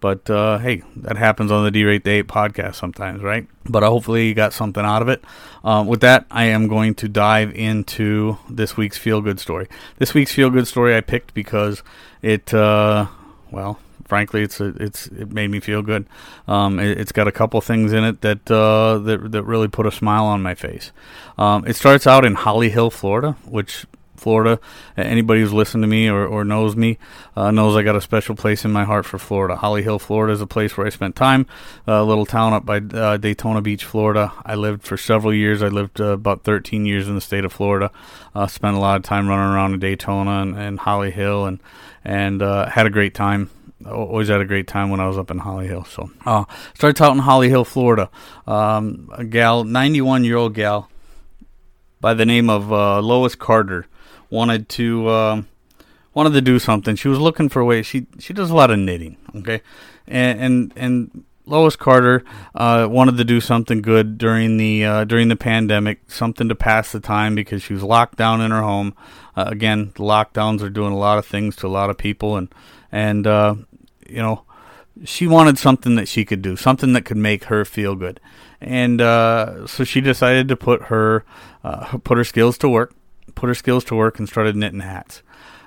But 0.00 0.28
uh, 0.28 0.58
hey, 0.58 0.82
that 0.96 1.16
happens 1.16 1.52
on 1.52 1.62
the 1.62 1.70
D-Rate 1.70 2.02
the 2.02 2.10
Hate 2.10 2.26
podcast 2.26 2.74
sometimes, 2.74 3.22
right? 3.22 3.46
But 3.64 3.84
hopefully 3.84 4.26
you 4.26 4.34
got 4.34 4.52
something 4.52 4.84
out 4.84 5.00
of 5.00 5.08
it. 5.08 5.22
Um, 5.62 5.86
with 5.86 6.00
that, 6.00 6.26
I 6.28 6.46
am 6.46 6.66
going 6.66 6.96
to 6.96 7.08
dive 7.08 7.54
into 7.54 8.36
this 8.50 8.76
week's 8.76 8.98
feel-good 8.98 9.38
story. 9.38 9.68
This 9.98 10.12
week's 10.12 10.32
feel-good 10.32 10.66
story 10.66 10.96
I 10.96 11.02
picked 11.02 11.34
because 11.34 11.84
it, 12.20 12.52
uh, 12.52 13.06
well, 13.52 13.78
frankly, 14.12 14.42
it's 14.42 14.60
a, 14.60 14.74
it's 14.78 15.06
it 15.06 15.32
made 15.32 15.50
me 15.50 15.58
feel 15.58 15.80
good. 15.80 16.06
Um, 16.46 16.78
it, 16.78 16.98
has 16.98 17.12
got 17.12 17.28
a 17.28 17.32
couple 17.32 17.60
things 17.62 17.94
in 17.94 18.04
it 18.04 18.20
that 18.20 18.50
uh, 18.50 18.98
that 18.98 19.32
that 19.32 19.42
really 19.44 19.68
put 19.68 19.86
a 19.86 19.90
smile 19.90 20.26
on 20.26 20.42
my 20.42 20.54
face. 20.54 20.92
Um, 21.38 21.66
it 21.66 21.76
starts 21.76 22.06
out 22.06 22.26
in 22.26 22.34
Holly 22.34 22.68
Hill, 22.68 22.90
Florida, 22.90 23.36
which 23.46 23.86
Florida. 24.22 24.60
Anybody 24.96 25.40
who's 25.40 25.52
listened 25.52 25.82
to 25.82 25.88
me 25.88 26.08
or, 26.08 26.24
or 26.26 26.44
knows 26.44 26.76
me 26.76 26.98
uh, 27.36 27.50
knows 27.50 27.76
I 27.76 27.82
got 27.82 27.96
a 27.96 28.00
special 28.00 28.36
place 28.36 28.64
in 28.64 28.70
my 28.70 28.84
heart 28.84 29.04
for 29.04 29.18
Florida. 29.18 29.56
Holly 29.56 29.82
Hill, 29.82 29.98
Florida 29.98 30.32
is 30.32 30.40
a 30.40 30.46
place 30.46 30.76
where 30.76 30.86
I 30.86 30.90
spent 30.90 31.16
time. 31.16 31.46
A 31.86 32.04
little 32.04 32.26
town 32.26 32.52
up 32.52 32.64
by 32.64 32.76
uh, 32.78 33.16
Daytona 33.16 33.60
Beach, 33.60 33.84
Florida. 33.84 34.32
I 34.44 34.54
lived 34.54 34.84
for 34.84 34.96
several 34.96 35.34
years. 35.34 35.62
I 35.62 35.68
lived 35.68 36.00
uh, 36.00 36.12
about 36.12 36.44
13 36.44 36.86
years 36.86 37.08
in 37.08 37.14
the 37.14 37.20
state 37.20 37.44
of 37.44 37.52
Florida. 37.52 37.90
Uh, 38.34 38.46
spent 38.46 38.76
a 38.76 38.80
lot 38.80 38.96
of 38.96 39.02
time 39.02 39.28
running 39.28 39.52
around 39.52 39.74
in 39.74 39.80
Daytona 39.80 40.42
and, 40.42 40.56
and 40.56 40.78
Holly 40.78 41.10
Hill 41.10 41.46
and 41.46 41.60
and 42.04 42.42
uh, 42.42 42.68
had 42.68 42.86
a 42.86 42.90
great 42.90 43.14
time 43.14 43.50
always 43.86 44.28
had 44.28 44.40
a 44.40 44.44
great 44.44 44.66
time 44.66 44.90
when 44.90 45.00
I 45.00 45.06
was 45.06 45.18
up 45.18 45.30
in 45.30 45.38
Holly 45.38 45.66
Hill. 45.66 45.84
So, 45.84 46.10
uh, 46.24 46.44
starts 46.74 47.00
out 47.00 47.12
in 47.12 47.18
Holly 47.18 47.48
Hill, 47.48 47.64
Florida. 47.64 48.10
Um, 48.46 49.10
a 49.12 49.24
gal, 49.24 49.64
91 49.64 50.24
year 50.24 50.36
old 50.36 50.54
gal 50.54 50.88
by 52.00 52.14
the 52.14 52.26
name 52.26 52.50
of 52.50 52.72
uh, 52.72 53.00
Lois 53.00 53.34
Carter 53.34 53.86
wanted 54.32 54.68
to 54.70 55.06
uh, 55.08 55.42
wanted 56.14 56.32
to 56.32 56.40
do 56.40 56.58
something. 56.58 56.96
She 56.96 57.08
was 57.08 57.20
looking 57.20 57.48
for 57.48 57.60
a 57.60 57.64
way. 57.64 57.82
She 57.82 58.06
she 58.18 58.32
does 58.32 58.50
a 58.50 58.54
lot 58.54 58.70
of 58.70 58.78
knitting. 58.78 59.16
Okay, 59.36 59.60
and 60.08 60.40
and 60.40 60.72
and 60.74 61.24
Lois 61.44 61.76
Carter 61.76 62.24
uh, 62.54 62.88
wanted 62.90 63.16
to 63.18 63.24
do 63.24 63.40
something 63.40 63.82
good 63.82 64.18
during 64.18 64.56
the 64.56 64.84
uh, 64.84 65.04
during 65.04 65.28
the 65.28 65.36
pandemic, 65.36 66.10
something 66.10 66.48
to 66.48 66.54
pass 66.54 66.92
the 66.92 67.00
time 67.00 67.34
because 67.34 67.62
she 67.62 67.74
was 67.74 67.82
locked 67.82 68.16
down 68.16 68.40
in 68.40 68.50
her 68.50 68.62
home. 68.62 68.94
Uh, 69.36 69.44
again, 69.46 69.92
the 69.94 70.02
lockdowns 70.02 70.62
are 70.62 70.70
doing 70.70 70.92
a 70.92 70.98
lot 70.98 71.18
of 71.18 71.26
things 71.26 71.54
to 71.56 71.66
a 71.66 71.68
lot 71.68 71.90
of 71.90 71.98
people, 71.98 72.36
and 72.36 72.52
and 72.90 73.26
uh, 73.26 73.54
you 74.08 74.22
know 74.22 74.44
she 75.04 75.26
wanted 75.26 75.58
something 75.58 75.94
that 75.96 76.08
she 76.08 76.24
could 76.24 76.42
do, 76.42 76.56
something 76.56 76.92
that 76.92 77.04
could 77.04 77.16
make 77.16 77.44
her 77.44 77.64
feel 77.64 77.94
good, 77.96 78.20
and 78.60 79.00
uh, 79.00 79.66
so 79.66 79.84
she 79.84 80.00
decided 80.00 80.48
to 80.48 80.56
put 80.56 80.84
her 80.84 81.24
uh, 81.64 81.98
put 81.98 82.18
her 82.18 82.24
skills 82.24 82.56
to 82.58 82.68
work, 82.68 82.94
put 83.34 83.48
her 83.48 83.54
skills 83.54 83.84
to 83.84 83.94
work, 83.94 84.18
and 84.18 84.28
started 84.28 84.56
knitting 84.56 84.80
hats. 84.80 85.22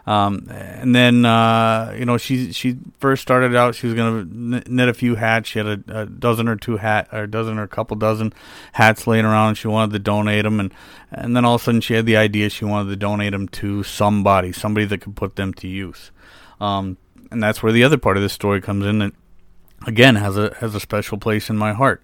Um, 0.07 0.47
and 0.51 0.93
then 0.93 1.25
uh, 1.25 1.95
you 1.97 2.05
know 2.05 2.17
she 2.17 2.51
she 2.51 2.77
first 2.99 3.23
started 3.23 3.55
out 3.55 3.73
she 3.73 3.87
was 3.87 3.95
gonna 3.95 4.23
knit 4.67 4.87
a 4.87 4.93
few 4.93 5.15
hats. 5.15 5.49
She 5.49 5.59
had 5.59 5.67
a, 5.67 6.01
a, 6.01 6.05
dozen 6.05 6.47
or 6.47 6.55
two 6.55 6.77
hat 6.77 7.09
or 7.11 7.23
a 7.23 7.27
dozen 7.27 7.57
or 7.57 7.63
a 7.63 7.67
couple 7.67 7.97
dozen 7.97 8.31
hats 8.73 9.07
laying 9.07 9.25
around. 9.25 9.49
And 9.49 9.57
she 9.57 9.67
wanted 9.67 9.93
to 9.93 9.99
donate 9.99 10.43
them, 10.43 10.59
and 10.59 10.71
and 11.11 11.35
then 11.35 11.43
all 11.43 11.55
of 11.55 11.61
a 11.61 11.63
sudden 11.63 11.81
she 11.81 11.95
had 11.95 12.05
the 12.05 12.17
idea 12.17 12.49
she 12.49 12.65
wanted 12.65 12.91
to 12.91 12.95
donate 12.95 13.31
them 13.31 13.47
to 13.49 13.81
somebody, 13.81 14.51
somebody 14.51 14.85
that 14.85 15.01
could 15.01 15.15
put 15.15 15.37
them 15.37 15.53
to 15.55 15.67
use. 15.67 16.11
Um, 16.61 16.97
and 17.31 17.41
that's 17.41 17.63
where 17.63 17.71
the 17.71 17.83
other 17.83 17.97
part 17.97 18.15
of 18.15 18.21
this 18.21 18.33
story 18.33 18.61
comes 18.61 18.85
in. 18.85 18.99
That 18.99 19.13
again 19.87 20.17
has 20.17 20.37
a 20.37 20.53
has 20.59 20.75
a 20.75 20.79
special 20.79 21.17
place 21.17 21.49
in 21.49 21.57
my 21.57 21.73
heart. 21.73 22.03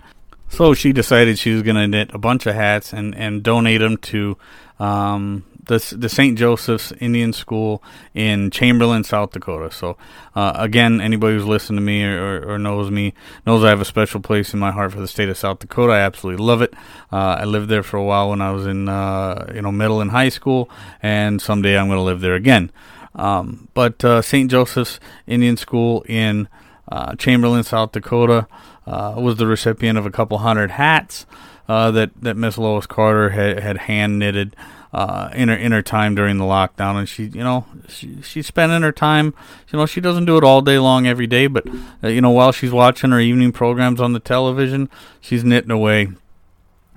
So 0.50 0.74
she 0.74 0.92
decided 0.92 1.40
she 1.40 1.52
was 1.52 1.62
going 1.62 1.78
to 1.78 1.88
knit 1.88 2.14
a 2.14 2.18
bunch 2.18 2.46
of 2.46 2.56
hats 2.56 2.92
and, 2.92 3.16
and 3.16 3.42
donate 3.42 3.80
them 3.80 3.96
to 3.98 4.38
um, 4.82 5.46
the 5.65 5.96
the 5.96 6.10
St. 6.10 6.38
Joseph's 6.38 6.91
Indian 6.94 7.34
School 7.34 7.84
in 8.15 8.50
Chamberlain, 8.50 9.04
South 9.04 9.32
Dakota. 9.32 9.72
So 9.72 9.96
uh, 10.36 10.54
again, 10.56 11.00
anybody 11.00 11.36
who's 11.36 11.46
listened 11.46 11.78
to 11.78 11.82
me 11.82 12.04
or, 12.04 12.54
or, 12.54 12.58
knows 12.58 12.89
me 12.89 13.13
knows 13.46 13.63
I 13.63 13.70
have 13.70 13.80
a 13.80 13.86
special 13.86 14.22
place 14.22 14.56
in 14.56 14.60
my 14.60 14.72
heart 14.72 14.91
for 14.91 15.00
the 15.00 15.08
state 15.08 15.30
of 15.30 15.38
South 15.38 15.60
Dakota. 15.60 15.94
I 15.94 16.00
absolutely 16.00 16.44
love 16.44 16.63
it. 16.63 16.74
Uh, 17.12 17.38
I 17.39 17.46
lived 17.46 17.70
there 17.70 17.84
for 17.84 17.98
a 17.98 18.04
while 18.04 18.32
when 18.32 18.41
I 18.41 18.52
was 18.52 18.65
in 18.65 18.89
uh, 18.89 19.52
you 19.54 19.62
know 19.62 19.72
middle 19.72 20.02
and 20.02 20.10
high 20.10 20.30
school, 20.30 20.67
and 21.02 21.39
someday 21.39 21.78
I'm 21.78 21.88
going 21.88 22.00
to 22.00 22.04
live 22.04 22.22
there 22.22 22.36
again. 22.36 22.72
Um, 23.13 23.67
but 23.76 24.04
uh, 24.04 24.24
St. 24.24 24.50
Joseph's 24.50 25.00
Indian 25.28 25.58
School 25.58 26.04
in 26.08 26.48
uh, 26.91 27.15
Chamberlain, 27.15 27.63
South 27.63 27.91
Dakota, 27.91 28.48
uh, 28.88 29.13
was 29.17 29.36
the 29.36 29.46
recipient 29.46 30.00
of 30.00 30.08
a 30.08 30.12
couple 30.12 30.39
hundred 30.39 30.72
hats 30.72 31.28
that 31.67 32.12
that 32.21 32.38
Miss 32.38 32.58
Lois 32.58 32.86
Carter 32.86 33.30
had, 33.30 33.60
had 33.60 33.78
hand 33.78 34.19
knitted 34.19 34.56
uh, 34.93 35.30
in 35.34 35.50
her 35.50 35.56
in 35.56 35.71
her 35.71 35.82
time 35.82 36.15
during 36.15 36.38
the 36.38 36.43
lockdown, 36.43 36.97
and 36.97 37.08
she, 37.08 37.26
you 37.26 37.43
know, 37.43 37.65
she 37.88 38.21
she's 38.21 38.47
spending 38.47 38.82
her 38.82 38.91
time. 38.91 39.34
You 39.71 39.80
know, 39.80 39.86
she 39.86 40.02
doesn't 40.02 40.26
do 40.26 40.38
it 40.38 40.43
all 40.43 40.62
day 40.62 40.80
long 40.80 41.08
every 41.08 41.28
day, 41.28 41.47
but 41.47 41.65
uh, 42.04 42.10
you 42.10 42.21
know, 42.21 42.32
while 42.32 42.52
she's 42.52 42.71
watching 42.71 43.12
her 43.12 43.19
evening 43.19 43.52
programs 43.52 44.02
on 44.02 44.13
the 44.13 44.19
television, 44.19 44.89
she's 45.21 45.43
knitting 45.43 45.71
away 45.71 46.10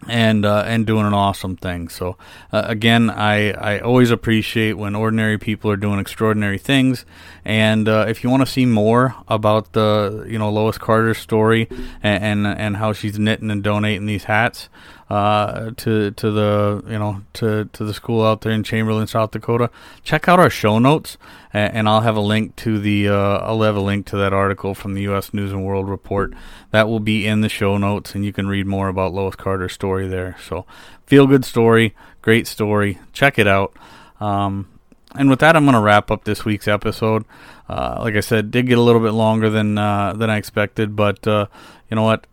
and 0.09 0.45
uh, 0.45 0.65
and 0.67 0.87
doing 0.87 1.07
an 1.07 1.15
awesome 1.15 1.57
thing. 1.57 1.89
So 1.89 2.17
uh, 2.53 2.63
again, 2.67 3.11
I 3.11 3.53
I 3.53 3.79
always 3.81 4.11
appreciate 4.11 4.75
when 4.75 4.95
ordinary 4.95 5.39
people 5.39 5.71
are 5.71 5.77
doing 5.77 5.99
extraordinary 5.99 6.59
things. 6.59 7.05
And 7.45 7.89
uh, 7.89 8.07
if 8.09 8.25
you 8.25 8.31
want 8.31 8.41
to 8.41 8.51
see 8.51 8.67
more 8.67 9.15
about 9.29 9.73
the 9.73 10.25
you 10.29 10.39
know 10.39 10.51
Lois 10.51 10.79
Carter's 10.79 11.19
story 11.19 11.69
and, 12.03 12.47
and, 12.47 12.47
and 12.47 12.77
how 12.77 12.93
she's 12.93 13.19
knitting 13.19 13.51
and 13.51 13.63
donating 13.63 14.07
these 14.07 14.25
hats, 14.25 14.69
uh, 15.11 15.71
to 15.77 16.11
to 16.13 16.31
the 16.31 16.83
you 16.87 16.99
know 16.99 17.23
to 17.35 17.67
to 17.73 17.85
the 17.85 17.95
school 17.95 18.25
out 18.25 18.41
there 18.41 18.53
in 18.53 18.63
Chamberlain, 18.63 19.07
South 19.07 19.31
Dakota. 19.33 19.71
Check 20.03 20.29
out 20.29 20.41
our 20.41 20.51
show 20.51 20.79
notes, 20.79 21.19
and, 21.53 21.75
and 21.75 21.89
I'll 21.89 22.01
have 22.01 22.17
a 22.17 22.21
link 22.21 22.57
to 22.57 22.79
the 22.79 23.09
uh, 23.09 23.39
I'll 23.39 23.63
have 23.63 23.77
a 23.77 23.81
link 23.81 24.07
to 24.07 24.17
that 24.17 24.33
article 24.33 24.75
from 24.75 24.95
the 24.95 25.03
U.S. 25.03 25.35
News 25.35 25.53
and 25.53 25.65
World 25.65 25.89
Report 25.89 26.33
that 26.71 26.89
will 26.89 27.01
be 27.01 27.27
in 27.27 27.43
the 27.43 27.49
show 27.49 27.77
notes, 27.77 28.15
and 28.15 28.25
you 28.25 28.33
can 28.33 28.49
read 28.49 28.67
more 28.67 28.89
about 28.89 29.13
Lois 29.13 29.37
Carter's 29.37 29.73
story 29.73 30.09
there. 30.09 30.37
So, 30.47 30.67
feel 31.07 31.27
good 31.27 31.45
story, 31.45 31.95
great 32.23 32.47
story. 32.47 32.99
Check 33.13 33.39
it 33.39 33.47
out. 33.47 33.77
Um, 34.21 34.69
and 35.17 35.31
with 35.31 35.39
that, 35.41 35.55
I'm 35.55 35.65
going 35.65 35.75
to 35.75 35.81
wrap 35.81 36.11
up 36.11 36.25
this 36.25 36.45
week's 36.45 36.67
episode. 36.67 37.25
Uh, 37.69 37.99
like 38.01 38.17
I 38.17 38.21
said, 38.21 38.51
did 38.51 38.67
get 38.67 38.79
a 38.79 38.83
little 38.83 39.01
bit 39.01 39.13
longer 39.13 39.49
than 39.49 39.79
uh, 39.79 40.13
than 40.15 40.29
I 40.29 40.37
expected, 40.39 40.97
but 40.97 41.27
uh, 41.27 41.47
you 41.89 41.95
know 41.95 42.03
what? 42.03 42.27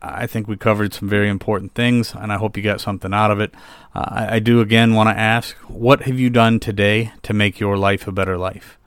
I 0.00 0.26
think 0.26 0.46
we 0.46 0.56
covered 0.56 0.94
some 0.94 1.08
very 1.08 1.28
important 1.28 1.74
things, 1.74 2.14
and 2.14 2.32
I 2.32 2.36
hope 2.36 2.56
you 2.56 2.62
got 2.62 2.80
something 2.80 3.12
out 3.12 3.30
of 3.30 3.40
it. 3.40 3.52
Uh, 3.94 4.26
I, 4.30 4.38
do 4.38 4.60
again 4.60 4.94
want 4.94 5.08
to 5.08 5.18
ask 5.18 5.56
what 5.66 6.02
have 6.02 6.20
you 6.20 6.30
done 6.30 6.60
today 6.60 7.12
to 7.22 7.32
make 7.32 7.58
your 7.58 7.76
life 7.76 8.06
a 8.06 8.12
better 8.12 8.38
life? 8.38 8.78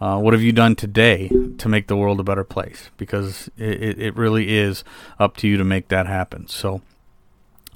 Uh, 0.00 0.18
what 0.18 0.32
have 0.34 0.42
you 0.42 0.52
done 0.52 0.76
today 0.76 1.30
to 1.58 1.68
make 1.68 1.86
the 1.86 1.96
world 1.96 2.20
a 2.20 2.24
better 2.24 2.44
place? 2.44 2.90
Because 2.96 3.50
it, 3.56 3.98
it 3.98 4.16
really 4.16 4.56
is 4.56 4.84
up 5.18 5.36
to 5.38 5.48
you 5.48 5.56
to 5.56 5.64
make 5.64 5.88
that 5.88 6.06
happen. 6.06 6.46
So, 6.48 6.82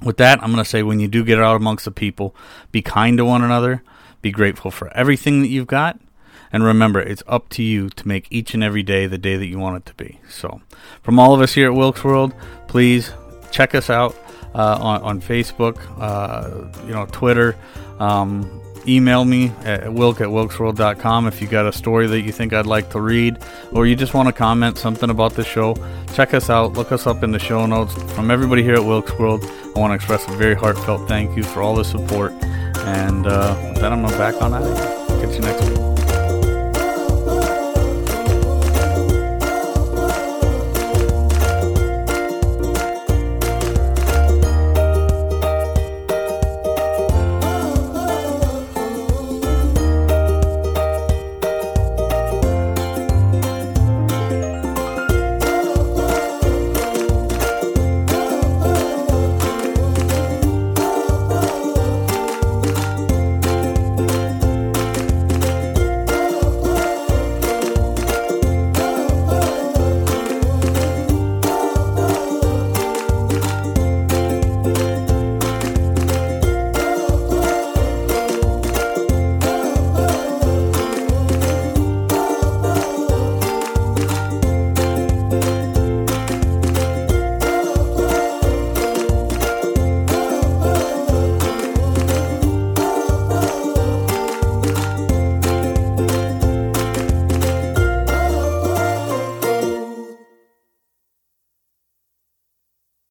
with 0.01 0.17
that, 0.17 0.41
I'm 0.43 0.51
going 0.51 0.63
to 0.63 0.69
say 0.69 0.83
when 0.83 0.99
you 0.99 1.07
do 1.07 1.23
get 1.23 1.39
out 1.39 1.55
amongst 1.55 1.85
the 1.85 1.91
people, 1.91 2.35
be 2.71 2.81
kind 2.81 3.17
to 3.17 3.25
one 3.25 3.43
another, 3.43 3.83
be 4.21 4.31
grateful 4.31 4.69
for 4.69 4.91
everything 4.95 5.41
that 5.41 5.47
you've 5.47 5.67
got, 5.67 5.99
and 6.55 6.63
remember, 6.63 7.01
it's 7.01 7.21
up 7.27 7.49
to 7.49 7.61
you 7.61 7.89
to 7.89 8.07
make 8.07 8.27
each 8.31 8.53
and 8.53 8.63
every 8.63 8.81
day 8.81 9.07
the 9.07 9.17
day 9.17 9.35
that 9.35 9.47
you 9.47 9.59
want 9.59 9.75
it 9.75 9.85
to 9.87 9.93
be. 9.95 10.21
So, 10.29 10.61
from 11.03 11.19
all 11.19 11.33
of 11.33 11.41
us 11.41 11.53
here 11.53 11.67
at 11.67 11.75
Wilkes 11.75 12.01
World, 12.01 12.33
please 12.69 13.11
check 13.51 13.75
us 13.75 13.89
out 13.89 14.15
uh, 14.53 14.77
on, 14.79 15.01
on, 15.01 15.21
Facebook, 15.21 15.77
uh, 15.99 16.65
you 16.87 16.93
know, 16.93 17.07
Twitter. 17.07 17.57
Um, 17.99 18.61
email 18.87 19.25
me 19.25 19.51
at 19.65 19.91
wilk 19.91 20.21
at 20.21 20.29
wilkesworld.com 20.29 21.27
if 21.27 21.41
you 21.41 21.47
got 21.49 21.65
a 21.65 21.73
story 21.73 22.07
that 22.07 22.21
you 22.21 22.31
think 22.31 22.53
I'd 22.53 22.65
like 22.65 22.89
to 22.91 23.01
read 23.01 23.37
or 23.73 23.85
you 23.85 23.97
just 23.97 24.13
want 24.13 24.29
to 24.29 24.33
comment 24.33 24.77
something 24.77 25.09
about 25.09 25.33
the 25.33 25.43
show. 25.43 25.75
Check 26.13 26.33
us 26.33 26.49
out. 26.49 26.71
Look 26.71 26.93
us 26.93 27.05
up 27.05 27.21
in 27.21 27.31
the 27.31 27.39
show 27.39 27.65
notes. 27.65 27.93
From 28.13 28.31
everybody 28.31 28.63
here 28.63 28.75
at 28.75 28.85
Wilkes 28.85 29.11
World, 29.19 29.43
I 29.43 29.77
want 29.77 29.91
to 29.91 29.95
express 29.95 30.25
a 30.29 30.37
very 30.37 30.55
heartfelt 30.55 31.09
thank 31.09 31.35
you 31.35 31.43
for 31.43 31.61
all 31.61 31.75
the 31.75 31.83
support. 31.83 32.31
And 32.31 33.27
uh, 33.27 33.59
with 33.73 33.81
that, 33.81 33.91
I'm 33.91 34.03
back 34.03 34.41
on 34.41 34.53
out. 34.53 34.77
Catch 35.19 35.35
you 35.35 35.41
next 35.41 35.67
week. 35.67 35.94